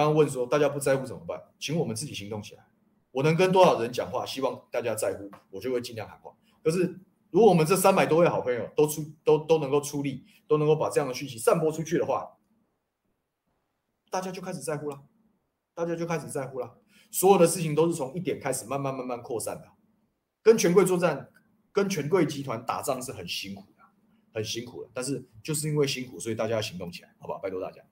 [0.01, 1.39] 刚刚问说大家不在乎怎么办？
[1.59, 2.67] 请我们自己行动起来。
[3.11, 6.35] 我能跟多少人讲话，希望大家在乎，我就会尽量喊话。
[6.65, 6.99] 可是
[7.29, 12.39] 如果我们这三百多位好朋友都出都都能够出力，都能够把这样的讯息散播出去的话，
[14.11, 15.03] 大家就开始在乎了。
[15.75, 16.79] 大家就开始在乎了。
[17.11, 19.69] 所有的事情都是从一点开始，慢慢慢慢扩散的。
[20.43, 21.29] 跟权贵作战，
[21.73, 23.85] 跟权贵集团打仗是很辛苦的，
[24.33, 24.89] 很辛苦的。
[24.95, 27.39] 但是就是因为辛苦，所以大家要行动起来，好吧？
[27.43, 27.83] 拜托大家。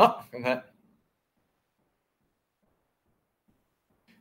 [0.00, 0.64] 啊，看看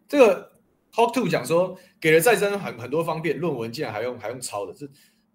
[0.08, 0.52] 这个
[0.92, 4.86] Talk Two 讲说，给了再生很很多方便，论文竟然还用还用抄的，这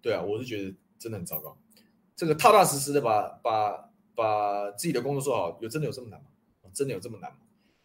[0.01, 1.57] 对啊，我是觉得真的很糟糕。
[2.15, 6.27] 这个踏踏实实的把把把自己的工作做好，有真的有这么难吗？
[6.73, 7.37] 真的有这么难吗？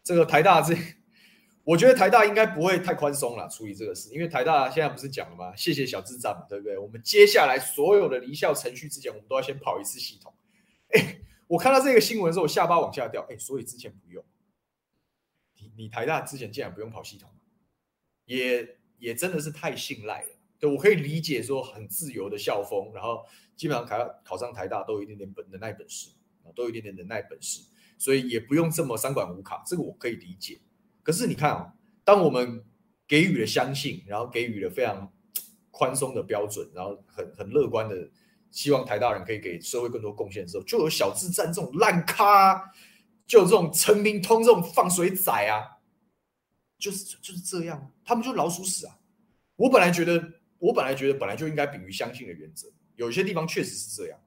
[0.03, 0.75] 这个台大这，
[1.65, 5.55] 我觉得台大应该不会太宽松了处理这个事，因为台大现在不是讲了吗？
[5.55, 6.77] 谢谢小智障，对不对？
[6.77, 10.31] 我们接下来所有的离校程序之前，我们都要先跑一次系统，
[10.89, 11.22] 哎。
[11.53, 13.23] 我看到这个新闻的时候，我下巴往下掉。
[13.29, 14.25] 哎，所以之前不用
[15.59, 17.29] 你，你台大之前竟然不用跑系统，
[18.25, 20.29] 也也真的是太信赖了。
[20.57, 23.23] 对，我可以理解说很自由的校风，然后
[23.55, 26.09] 基本上考考上台大都有一点点本能耐本事，
[26.55, 27.61] 都有一点点能耐本事，
[27.99, 30.59] 所以也不用这么三管五卡，这个我可以理解。
[31.03, 32.65] 可是你看啊，当我们
[33.07, 35.13] 给予了相信，然后给予了非常
[35.69, 38.09] 宽松的标准，然后很很乐观的。
[38.53, 42.71] 希望台大人可以给社会更多贡献的时候，就有小智站这种烂咖，
[43.25, 45.81] 就有这种陈明通这种放水仔啊，
[46.77, 48.99] 就是就是这样，他们就老鼠屎啊！
[49.55, 54.19] 我本来觉得，我本来觉得本来就应该秉于相信的原则，有一些地方确实是这样，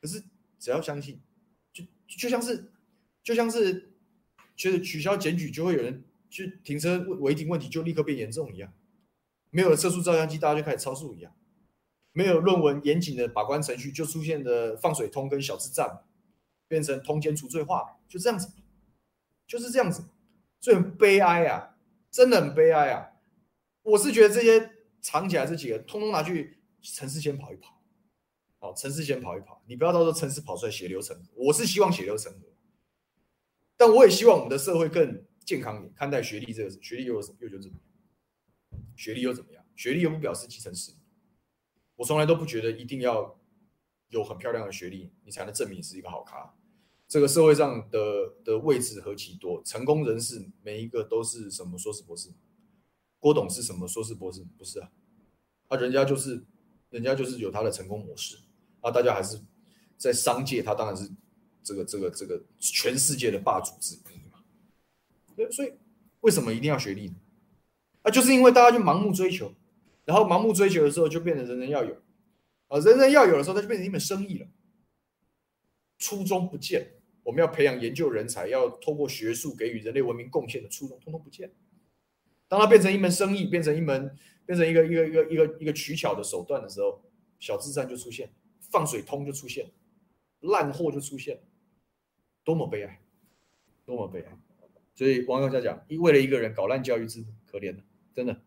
[0.00, 0.24] 可是
[0.58, 1.20] 只要相信，
[1.70, 2.72] 就就像是
[3.22, 3.92] 就像是
[4.56, 8.72] 觉得取消检举就会有人去停车违停问题就立刻变严重一样，
[9.50, 11.34] 没有了测速照相机，大家就开始超速一样。
[12.18, 16.02] 没有论文严谨的把关程序，就出现的放水通跟小智站，
[16.66, 18.50] 变成通奸除罪化，就这样子，
[19.46, 20.02] 就是这样子，
[20.58, 21.76] 所以很悲哀啊，
[22.10, 23.12] 真的很悲哀啊！
[23.82, 24.68] 我是觉得这些
[25.00, 27.80] 藏起来这几个，通通拿去陈世贤跑一跑，
[28.58, 32.48] 好，陈世贤跑一跑，你不要到时候陈世跑出来血流成河，我是希望血流成河，
[33.76, 37.38] 但我也希望我们的社会更健康一点，看待学历这个，学历又有什么？
[37.42, 38.82] 又就怎么样？
[38.96, 39.64] 学历又怎么样？
[39.76, 40.97] 学历又不表示继承实力。
[41.98, 43.36] 我从来都不觉得一定要
[44.10, 46.54] 有很漂亮的学历，你才能证明你是一个好咖。
[47.08, 52.30] 这个社会上的的位置何其多，成功人士每一个都是什么硕士博士？
[53.18, 54.46] 郭董是什么硕士博士？
[54.56, 54.92] 不是啊，
[55.66, 56.44] 啊，人家就是
[56.90, 58.38] 人家就是有他的成功模式
[58.80, 59.40] 啊，大家还是
[59.96, 61.10] 在商界，他当然是
[61.64, 64.38] 这个这个这个全世界的霸主之一嘛。
[65.50, 65.72] 所以
[66.20, 67.16] 为什么一定要学历呢？
[68.02, 69.52] 啊，就是因为大家就盲目追求，
[70.08, 71.94] 然后盲目追求的时候，就变成人人要有
[72.68, 74.48] 啊，人人要有的时候，它就变成一门生意了。
[75.98, 81.52] 初衷不见，我们要培养研究人才，要透过学术给予人类文明贡献的初衷，通通不见。
[82.48, 87.04] 当它变成一门生意，变成一门，变成一个一个一个一个一个取巧的手段的时候，
[87.38, 89.70] 小智战就出现，放水通就出现，
[90.40, 91.42] 烂货就出现，
[92.42, 93.02] 多么悲哀，
[93.84, 94.38] 多么悲哀！
[94.94, 97.84] 所以王阳家讲，为了一个人搞烂教育制度，可怜了，
[98.14, 98.40] 真的。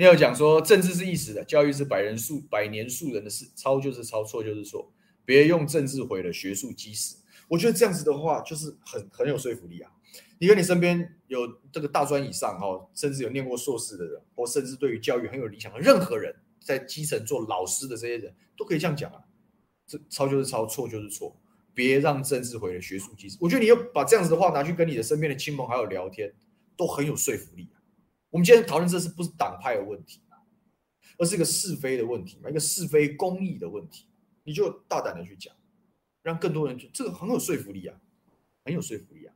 [0.00, 4.90] 你要讲说政治是一时的，教育是百人数百年树人的事，抄就是抄，错就是错。
[5.26, 9.92] 别用政治毁了学术基石，我觉得这样子的话就是很很有说服力啊！
[10.38, 16.34] 你跟你身边有这个大专以上哈，甚至有念过硕士的人，或甚至对于教育很有理想的任何人，
[16.64, 19.20] 在基层做老师的这些人都可以这样讲啊！
[19.86, 21.38] 这抄就是抄，错就是错，
[21.74, 23.36] 别让政治毁了学术基石。
[23.38, 26.32] 我觉得你要把这样子的话拿去跟你的身边的亲朋好友聊天，
[26.74, 27.79] 都很有说服力啊！
[28.30, 30.22] 我们今天讨论这是不是党派的问题，
[31.18, 34.06] 而是一个是非的问题嘛，一个是非公义的问题。
[34.44, 35.54] 你就大胆的去讲，
[36.22, 38.00] 让更多人去，这个很有说服力啊，
[38.64, 39.34] 很有说服力啊。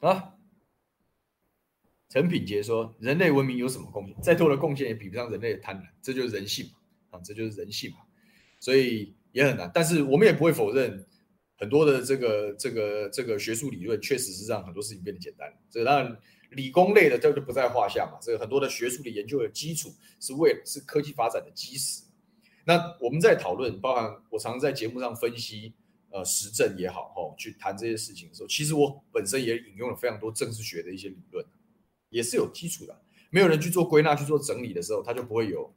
[0.00, 0.38] 啊，
[2.08, 4.14] 陈品杰说：“人类文明有什么贡献？
[4.22, 7.98] 再多的贡献也比不上人类的贪婪，这就是人性嘛，啊，这就是人性嘛，
[8.60, 9.68] 所以也很难。
[9.74, 11.07] 但是我们也不会否认，
[11.58, 15.52] 很多的这个这个这个学术理论确实是让很多事情变得简单。
[15.70, 16.16] 这个当然。”
[16.52, 22.04] 理工类的这就不在话下嘛，这个很多的学术的研究的基础是为是科技发展的基石。
[22.64, 25.74] 那我们在讨论，包含我常常在节目上分析，
[26.08, 31.44] 呃，时政也好，哦，去谈这些事情的时候，其实我本身也引用了非常多政治学的一些理论，
[32.08, 32.98] 也是有基础的。
[33.28, 35.70] 没有人去做归纳、去做整理的时候，他就不会有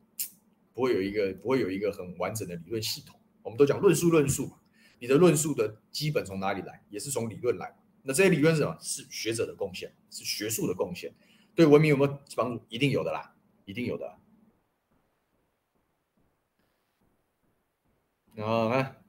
[0.74, 3.20] 不会有一个不会有一个很完整的理论系统。
[3.44, 4.58] 我们都讲论述论述嘛，
[5.02, 6.80] 你的论述的基本从哪里来？
[6.92, 7.76] 也是从理论来。
[8.04, 8.78] 那这些理论是什么？
[8.80, 11.12] 是学者的贡献，是学术的贡献，
[11.56, 12.64] 对文明有没有帮助？
[12.70, 13.34] 一定有的啦，
[13.66, 14.18] 一定有的啦。
[18.38, 19.02] 好，看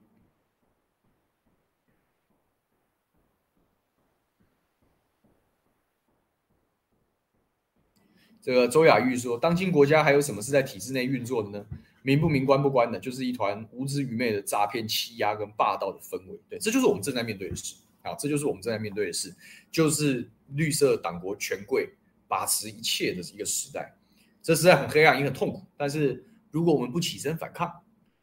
[8.40, 11.66] 这个周雅玉说：“当今国家还有什么是在体制内运作的呢？
[12.02, 16.38] 民不民，官不官的，就是一团无知愚昧的诈骗、欺压跟霸道的氛围。
[16.48, 19.32] 对，这就是我们正在面对的事。”啊，这就是我们正在面对的事，
[19.70, 21.88] 就是绿色党国权贵
[22.26, 23.96] 把持一切的一个时代。
[24.42, 25.64] 这时代很黑暗，也很痛苦。
[25.76, 27.72] 但是，如果我们不起身反抗，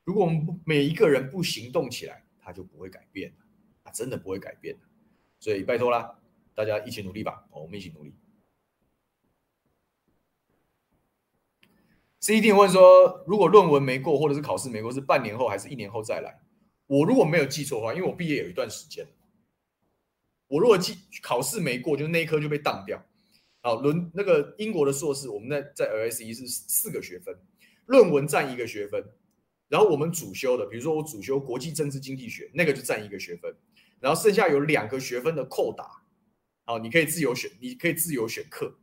[0.03, 3.31] 如果我们不每一个人不行动起来，它就不会改变，
[3.81, 4.75] 它真的不会改变。
[5.39, 6.13] 所以，拜托啦，
[6.53, 7.45] 大家一起努力吧。
[7.49, 8.13] 我们一起努力。
[12.19, 16.39] C D 问说，如果论文没过，或者是考试没过，是半年后还是一年后再来？
[16.87, 19.07] 我如果没有记错的话，因为我毕业有一段时间。
[20.47, 23.05] 我如果记考试没过，就那一科就被当掉。
[23.61, 27.37] 好，论那个英国的硕士，我们在在 LSE 是四个学分，
[27.85, 29.03] 论文占一个学分，
[29.67, 33.55] 然后我们主修的，比如说我主修国际政治经济学，那个就占一个学分，
[33.99, 36.03] 然后剩下有两个学分的扣打。
[36.65, 38.75] 好，你可以自由选，你可以自由选课，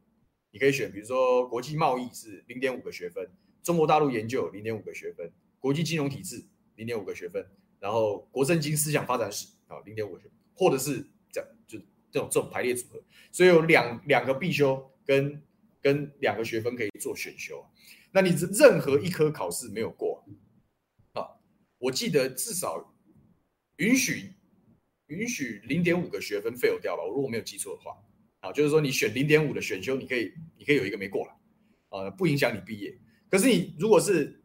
[0.56, 3.30] 你可以选，比如说国际贸易是零点五个学分，
[3.62, 5.30] 中国大陆研究零点五个学分，
[5.60, 6.42] 国际金融体制
[6.76, 7.46] 零点五个学分，
[7.78, 11.50] 然后国政经思想发展史啊零点五个学分，或者是这样。
[11.66, 11.78] 就
[12.10, 15.42] 这种这种排列组合，所以有两两个必修跟
[15.82, 17.62] 跟两个学分可以做选修。
[18.10, 20.24] 那你任何一科考试没有过
[21.12, 21.36] 啊？
[21.76, 22.94] 我记得至少
[23.76, 24.32] 允许
[25.08, 27.02] 允许零点五个学分 fail 掉吧？
[27.02, 27.94] 我如果没有记错的话，
[28.46, 31.32] 啊，就是说你选零点五的选修，你可以你可以有一个没过了
[31.88, 32.96] 啊，不影响你毕业。
[33.30, 34.40] 可是你如果是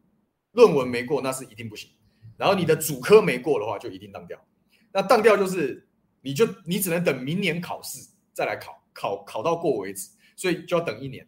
[0.53, 1.89] 论文没过，那是一定不行。
[2.37, 4.43] 然后你的主科没过的话，就一定当掉。
[4.91, 5.87] 那当掉就是。
[6.23, 7.97] 你就你只能等明年考试
[8.31, 11.27] 再来考，考考到过为止，所以就要等一年。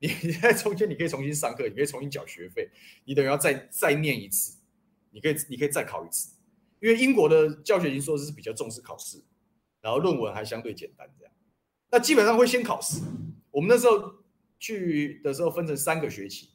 [0.00, 2.68] 你在中间你可以重新上课，你可以重新缴学费，
[3.04, 4.58] 你等于要再再念一次，
[5.12, 6.34] 你可以你可以再考一次。
[6.80, 9.22] 因为英国的教学型硕士是比较重视考试，
[9.80, 11.31] 然后论文还相对简单这样。
[11.92, 13.00] 那基本上会先考试。
[13.50, 14.12] 我们那时候
[14.58, 16.48] 去的时候分成三个学期，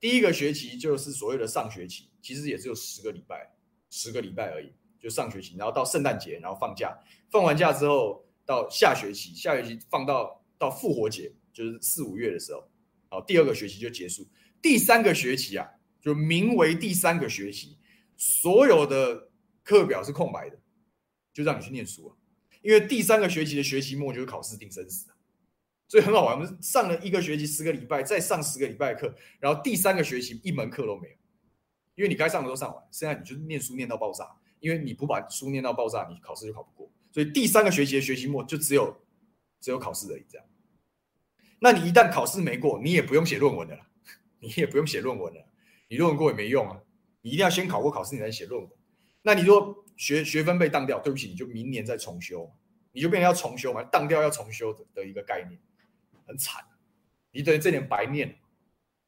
[0.00, 3.54] 第一个学期就是所谓的上学期，其实也只有十个礼拜，
[3.90, 4.72] 十个礼拜而已。
[5.00, 6.98] 就上学期，然后到圣诞节，然后放假，
[7.30, 12.66] 放完假之后到下学期，下学期放到到复活节，就是四五月的时候，
[13.10, 14.26] 好，第二个学期就结束。
[14.62, 15.68] 第三个学期啊，
[16.00, 17.76] 就名为第三个学期，
[18.16, 19.28] 所有的
[19.62, 20.58] 课表是空白的，
[21.34, 22.16] 就让你去念书啊。
[22.64, 25.06] 因为第三个学期的学期末就是考试定生死，
[25.86, 26.34] 所以很好玩。
[26.34, 31.14] 我们上了一个学期十个礼拜，再上十个礼拜课，然后第三个学期一门课都没有，
[31.96, 34.26] 因为你该上的都上完，现在你就念书念到爆炸，
[34.60, 36.90] 因为你不把书念到爆炸，你考试就考不过。
[37.12, 38.96] 所以第三个学期的学期末就只有
[39.60, 40.46] 只有考试而已，这样。
[41.60, 43.86] 那你一旦考试没过，你也不用写论文的了，
[44.40, 45.46] 你也不用写论文了，
[45.88, 46.80] 你论文过也没用啊，
[47.20, 48.70] 你一定要先考过考试，你才写论文。
[49.20, 52.52] 那你说学学分被当掉，对不起，你就明年再重修，
[52.92, 55.60] 你就变成要重修嘛，当掉要重修的的一个概念，
[56.26, 56.64] 很惨，
[57.30, 58.36] 你等于这年白念，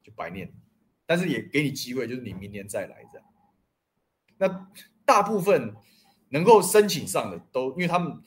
[0.03, 0.53] 就白念，
[1.07, 3.27] 但是也给你机会，就是你明年再来这样。
[4.39, 4.71] 那
[5.05, 5.75] 大部分
[6.29, 8.23] 能够申请上的都，因为他们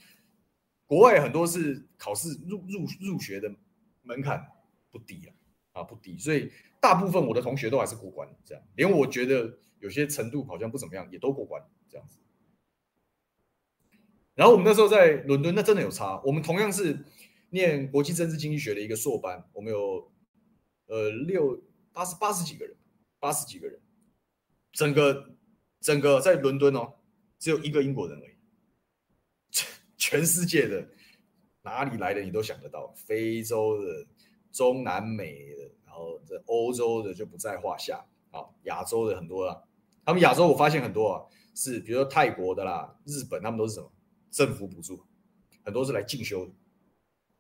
[0.86, 3.54] 国外很多是考试入入入学的。
[4.02, 4.44] 门槛
[4.90, 5.30] 不低啊，
[5.82, 12.18] 啊不低，所以大部分我的同学都还是过关，这样，连我觉得有些程度好像不怎么样，也都过关这样子。
[14.40, 16.18] 然后我们那时候在伦敦，那真的有差。
[16.24, 16.98] 我们同样是
[17.50, 20.10] 念国际政治经济学的一个硕班，我们有
[20.88, 21.62] 呃六
[21.92, 22.74] 八十八十几个人，
[23.20, 23.82] 八十几个人，
[24.72, 25.36] 整个
[25.82, 26.94] 整个在伦敦哦，
[27.38, 28.32] 只有一个英国人而已，
[29.52, 29.68] 全
[29.98, 30.88] 全世界的。
[31.62, 34.08] 哪里来的你都想得到，非洲的、
[34.54, 38.40] 中南美的，然后这欧洲的就不在话下啊。
[38.64, 39.62] 亚洲的很多啊，
[40.06, 43.92] 他们亚洲我发现很多啊，是比如说泰国的啦、日本，他们都是什么
[44.32, 45.04] 政府补助，
[45.64, 46.52] 很多是来进修的，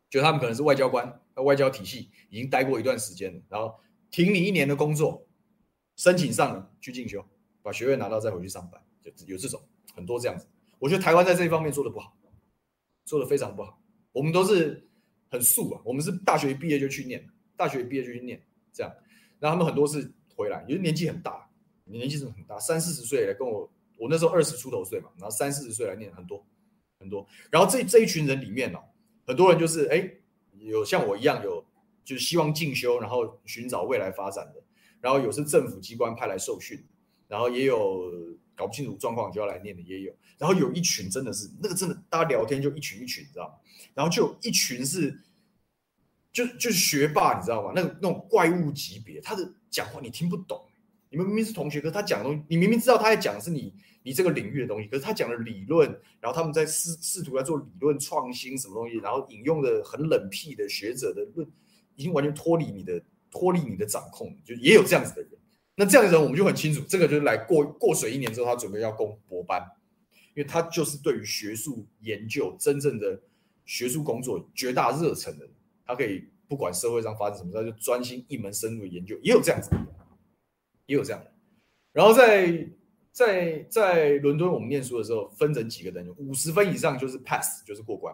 [0.09, 3.79] 就他们可能是外交官，外交体系已经待过一段时间了，然后
[4.11, 5.27] 停你一年的工作，
[5.95, 7.25] 申请上了去进修，
[7.61, 9.61] 把学位拿到再回去上班，就有这种
[9.93, 10.47] 很多这样子。
[10.79, 12.17] 我觉得台湾在这一方面做的不好，
[13.05, 13.81] 做的非常不好。
[14.11, 14.89] 我们都是
[15.29, 18.41] 很素啊，我们是大学毕业就去念，大学毕业就去念，
[18.73, 18.91] 这样。
[19.39, 21.49] 然后他们很多是回来，因为年纪很大，
[21.85, 26.45] 年纪是很大，三四十岁来跟我，我那时候二十出头岁嘛，然后三四十岁来念很多
[26.99, 27.27] 很多。
[27.49, 28.79] 然后这这一群人里面哦，
[29.25, 30.11] 很多人就是哎，
[30.59, 31.65] 有像我一样有
[32.03, 34.63] 就是希望进修，然后寻找未来发展的，
[35.01, 36.85] 然后有是政府机关派来受训，
[37.27, 38.37] 然后也有。
[38.59, 43.53] 搞不清楚状况就要来念的也有，然后有一群真的是那个真的，大家聊天就一群一群，你知道吗？
[43.93, 45.17] 然后就有一群是
[46.33, 47.71] 就就是学霸，你知道吗？
[47.73, 50.61] 那个那种怪物级别，他的讲话你听不懂。
[51.09, 55.89] 你们明明是同学，可是他讲的东西，你明明知道他在讲的是你你这个领域的东西，可是他讲的理论，
[56.19, 61.47] 然后他们在试试图在做理论创新什么东西，然后引用的很冷僻的学者的论，
[61.95, 63.01] 已经完全脱离你的
[63.31, 65.31] 脱离你的掌控，就也有这样子的人。
[65.75, 69.61] 那这样的人，我们就很清楚，这个就是来过过水一年之后，他准备要攻博班，
[70.35, 73.19] 因为他就是对于学术研究真正的
[73.65, 75.53] 学术工作绝大热忱的人，
[75.85, 79.69] 他可以不管社会上发生什么，他就专心一门深入的研究，也有这样子，
[80.89, 81.31] 也有这样的。
[81.93, 82.69] 然后在
[83.11, 88.13] 在在伦敦，我们念书的时候，分成几个等级，五十分以上就是 pass，就是过关，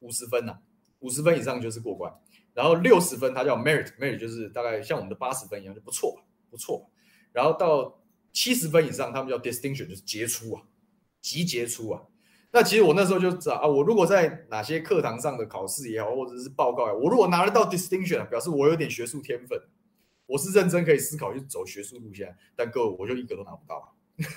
[0.00, 0.60] 五十分呐、啊，
[0.98, 2.12] 五十分以上就是过关，
[2.54, 6.20] 然后六十分它叫 merit，merit 就是大概像我们的八十分一样，就不错。
[6.50, 6.90] 不错，
[7.30, 10.62] 然后到七十分以上，他们叫 distinction，就是杰出啊，
[11.20, 12.02] 极杰出啊。
[12.50, 19.56] 那其实我那时候就知道啊，我如果在哪些课堂上的考试也好，或者是报告也好，我如果拿得到 distinction，表示我有点学术天分，
[20.30, 22.36] 我是认真可以思考去走学术路线。
[22.54, 23.96] 但各位，我就一个都拿不到，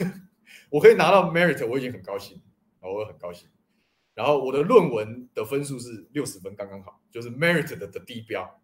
[0.72, 2.42] 我可以拿到 merit，我已经很高兴，
[2.82, 3.48] 我很高兴。
[4.14, 8.60] 然后我的论文的分数是六十分，刚刚好，就是 merit 的的低标，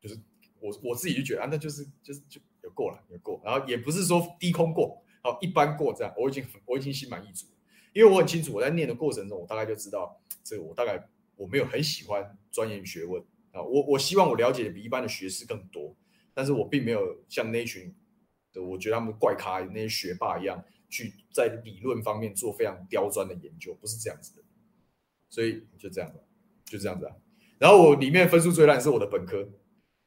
[0.00, 0.18] 就是
[0.60, 2.40] 我我自己就觉得啊，那就是就是就。
[2.64, 7.46] 有过了，有过，然后也不是说低空过，好一般过这样，我已经我已经心满意足，
[7.92, 11.06] 因为我很清楚我在念的过程中，我大概就知道这个我大概
[11.36, 13.22] 我没有很喜欢钻研学问
[13.52, 15.94] 啊，我我希望我了解的比一般的学士更多，
[16.34, 17.94] 但是我并没有像那群
[18.52, 24.42] 的我觉得他们怪咖那些学霸一样去在理论方面做非常刁钻的研究，不是这样子的，
[25.30, 26.20] 所以就这样子，
[26.64, 27.16] 就这样子啊。
[27.58, 29.48] 然后我里面分数最烂是我的本科，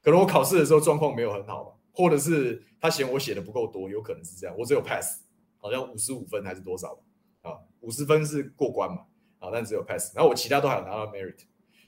[0.03, 1.73] 可能我考试的时候状况没有很好吧。
[1.93, 4.55] 或者是他嫌我写的不够多，有可能是这样。
[4.55, 5.23] 我只有 pass，
[5.57, 6.95] 好像五十五分还是多少
[7.41, 7.57] 啊？
[7.79, 9.07] 五十分是过关嘛？
[9.39, 10.15] 啊，但只有 pass。
[10.15, 11.39] 然后我其他都还有拿到 merit，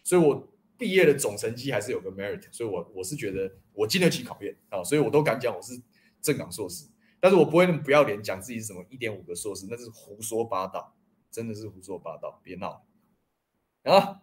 [0.03, 2.51] 所以我毕业的总成绩还是有个 merit。
[2.51, 5.79] 所以我我是觉得我经得起考验啊，所以我都敢讲我是
[6.19, 6.87] 正港硕士。
[7.19, 10.95] 但是我不会那么不要脸讲自己是什么一点五个硕士，那是胡说八道，
[11.29, 12.85] 真的是胡说八道，别闹
[13.83, 14.21] 啊！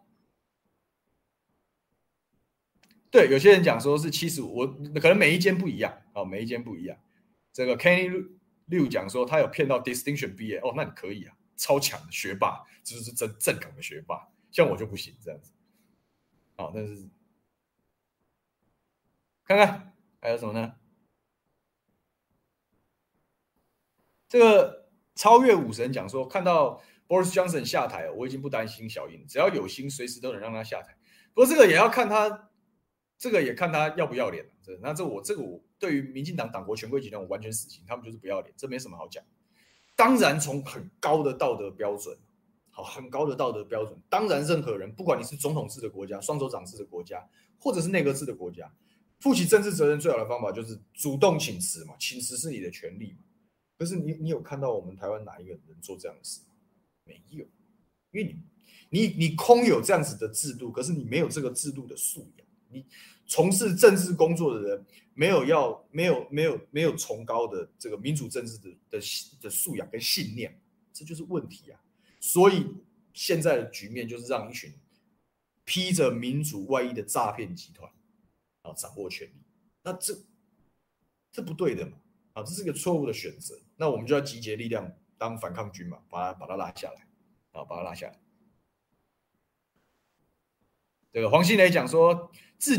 [3.11, 6.99] 对，有些人讲说是七十五，我可能每一间不一样啊，每一间不一样。
[7.53, 8.11] 这个 Kenny
[8.69, 15.53] Liu 讲说他有骗到 Distinction 毕业，哦，那你可以啊，超强的学霸，这就是真正港的学霸，像我就不行这样子。
[16.57, 17.09] 好，但是
[19.45, 20.75] 看看还有什么呢？
[24.29, 30.97] 这个超越武神讲说看到 Boris Johnson 下台，我已经不担心小英，只要有心，随时都能让他下台。
[31.33, 32.51] 不过这个也要看他，
[33.17, 34.45] 这个也看他要不要脸。
[34.63, 39.23] 这那这我这个我对于民进党党国权贵集团我完全死心，他们就是不要脸，这没什么好讲。
[39.95, 42.19] 当然从很高的道德标准，
[42.77, 47.27] 好，很高的道德标准，当然任何人，不管你是总统制的国家、双手掌制的国家，
[47.59, 48.71] 或者是内阁制的国家，
[49.19, 53.21] 负起政治责任最好的方法就是主动请辞嘛，请辞是你的权利嘛。
[53.79, 56.49] 可是你你有看到我们台湾哪一个人做这样的事吗？
[57.05, 57.47] 没有，
[58.11, 58.25] 因为
[58.91, 62.47] 你你你空有这样子的制度，可是你没有这个制度的素养。
[62.69, 62.85] 你
[63.27, 69.01] 从事政治工作的人没有要没有没有没有崇高的这个民主政治的的
[69.41, 70.61] 的素养跟信念，
[70.93, 71.81] 这就是问题啊。
[72.27, 72.67] 所以
[73.13, 74.75] 现在的局面就是让一群
[75.65, 77.89] 披着民主外衣的诈骗集团
[78.63, 79.45] 啊掌握权力，
[79.85, 80.13] 那这
[81.31, 81.99] 这不对的嘛。
[82.33, 83.59] 啊，这是个错误的选择。
[83.77, 87.07] 那我们就要集结力量当反抗军嘛，把它把它拉下来，
[87.53, 88.21] 啊，把它拉下来。
[91.13, 92.79] 这个黄信雷讲说，自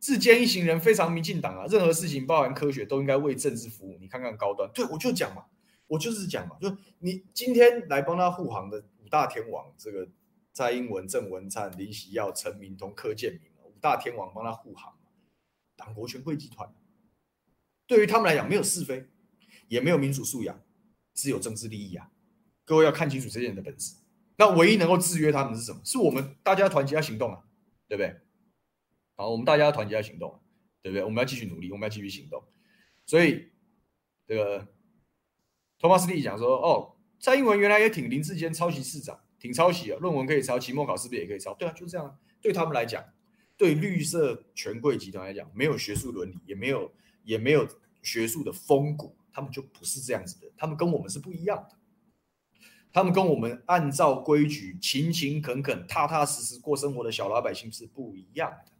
[0.00, 3.98] 自荐一行人非常民进党啊，任何事情包含科学都应该为政治服务。
[4.00, 5.44] 你看看高端，对我就讲嘛，
[5.86, 10.08] 我就是讲嘛，就你今天来帮他护航的五大天王，这个
[10.52, 14.98] 蔡英文、郑文灿、林锡耀、陈明通、柯建铭，五大天王帮他护航，
[15.76, 16.74] 党国权贵集团。
[17.86, 19.06] 对于他们来讲，没有是非，
[19.68, 20.60] 也没有民主素养，
[21.14, 22.10] 只有政治利益啊！
[22.64, 23.94] 各位要看清楚这些人的本质。
[24.38, 25.80] 那唯一能够制约他们是什么？
[25.84, 27.44] 是我们大家团结要行动啊，
[27.86, 28.20] 对不对？
[29.14, 30.42] 好，我们大家要团结要行动，
[30.82, 31.04] 对不对？
[31.04, 32.42] 我们要继续努力，我们要继续行动。
[33.06, 33.52] 所以，
[34.26, 34.66] 这个
[35.78, 41.54] 托马斯蒂讲说：“哦，蔡英文原来也挺林志坚抄袭市长，挺抄袭啊，论文可以抄，期末考试不是也可以抄？
[41.54, 42.18] 对啊，就这样。
[42.40, 43.04] 对他们来讲，
[43.56, 46.92] 对绿色权贵集团来讲，没有学术伦理，也没有。”
[47.26, 47.68] 也没有
[48.04, 50.46] 学术的风骨，他们就不是这样子的。
[50.56, 51.76] 他们跟我们是不一样的，
[52.92, 58.70] 他们跟我们按照规矩勤勤恳恳、踏踏实实过生活的小老百姓是不一样的。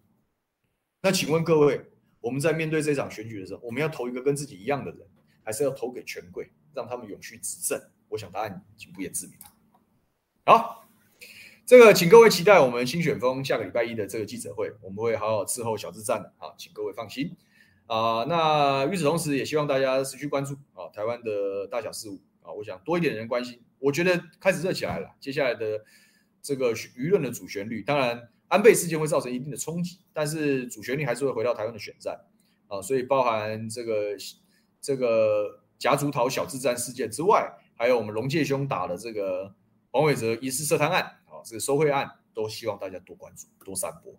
[1.02, 1.86] 那请问各位，
[2.20, 5.00] 我们在面对这场选举的时候，我们要投一个跟自己一样的人，
[5.42, 7.80] 还是要投给权贵，让他们永续执政？
[8.10, 9.46] 我想答案已经不言自明了。
[10.44, 10.86] 好，
[11.66, 16.32] 这个请各位期待我们新选风下个礼拜一的这个记者会，我们会好好伺候小智站的。
[16.38, 17.36] 啊，请各位放心。
[17.86, 25.14] 啊、那与此同时，也希望大家持续关注啊台湾的大小事务啊，我想多一点人关心，我觉得开始热起来了。
[25.20, 25.84] 接下来的
[26.42, 32.24] 这个舆论的主旋律，当然安倍事件会造成一定的冲击，但是主旋律还是会回到台湾的选战
[32.66, 34.16] 啊，所以包含这个
[34.80, 39.54] 这个夹竹桃小智战事件之外，还有我们龙介兄打的这个
[39.90, 44.12] 黄伟哲疑似涉贪案啊，这个收贿案，都希望大家多关注、多散播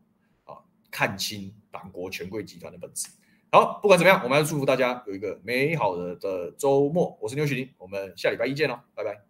[0.44, 0.60] 啊，
[0.92, 3.08] 看清党国权贵集团的本质。
[3.52, 7.18] 好，不管怎么样，我们要祝福大家有一个美好的的周末。
[7.22, 9.27] 我是牛许林，我们下礼拜一见喽，拜拜。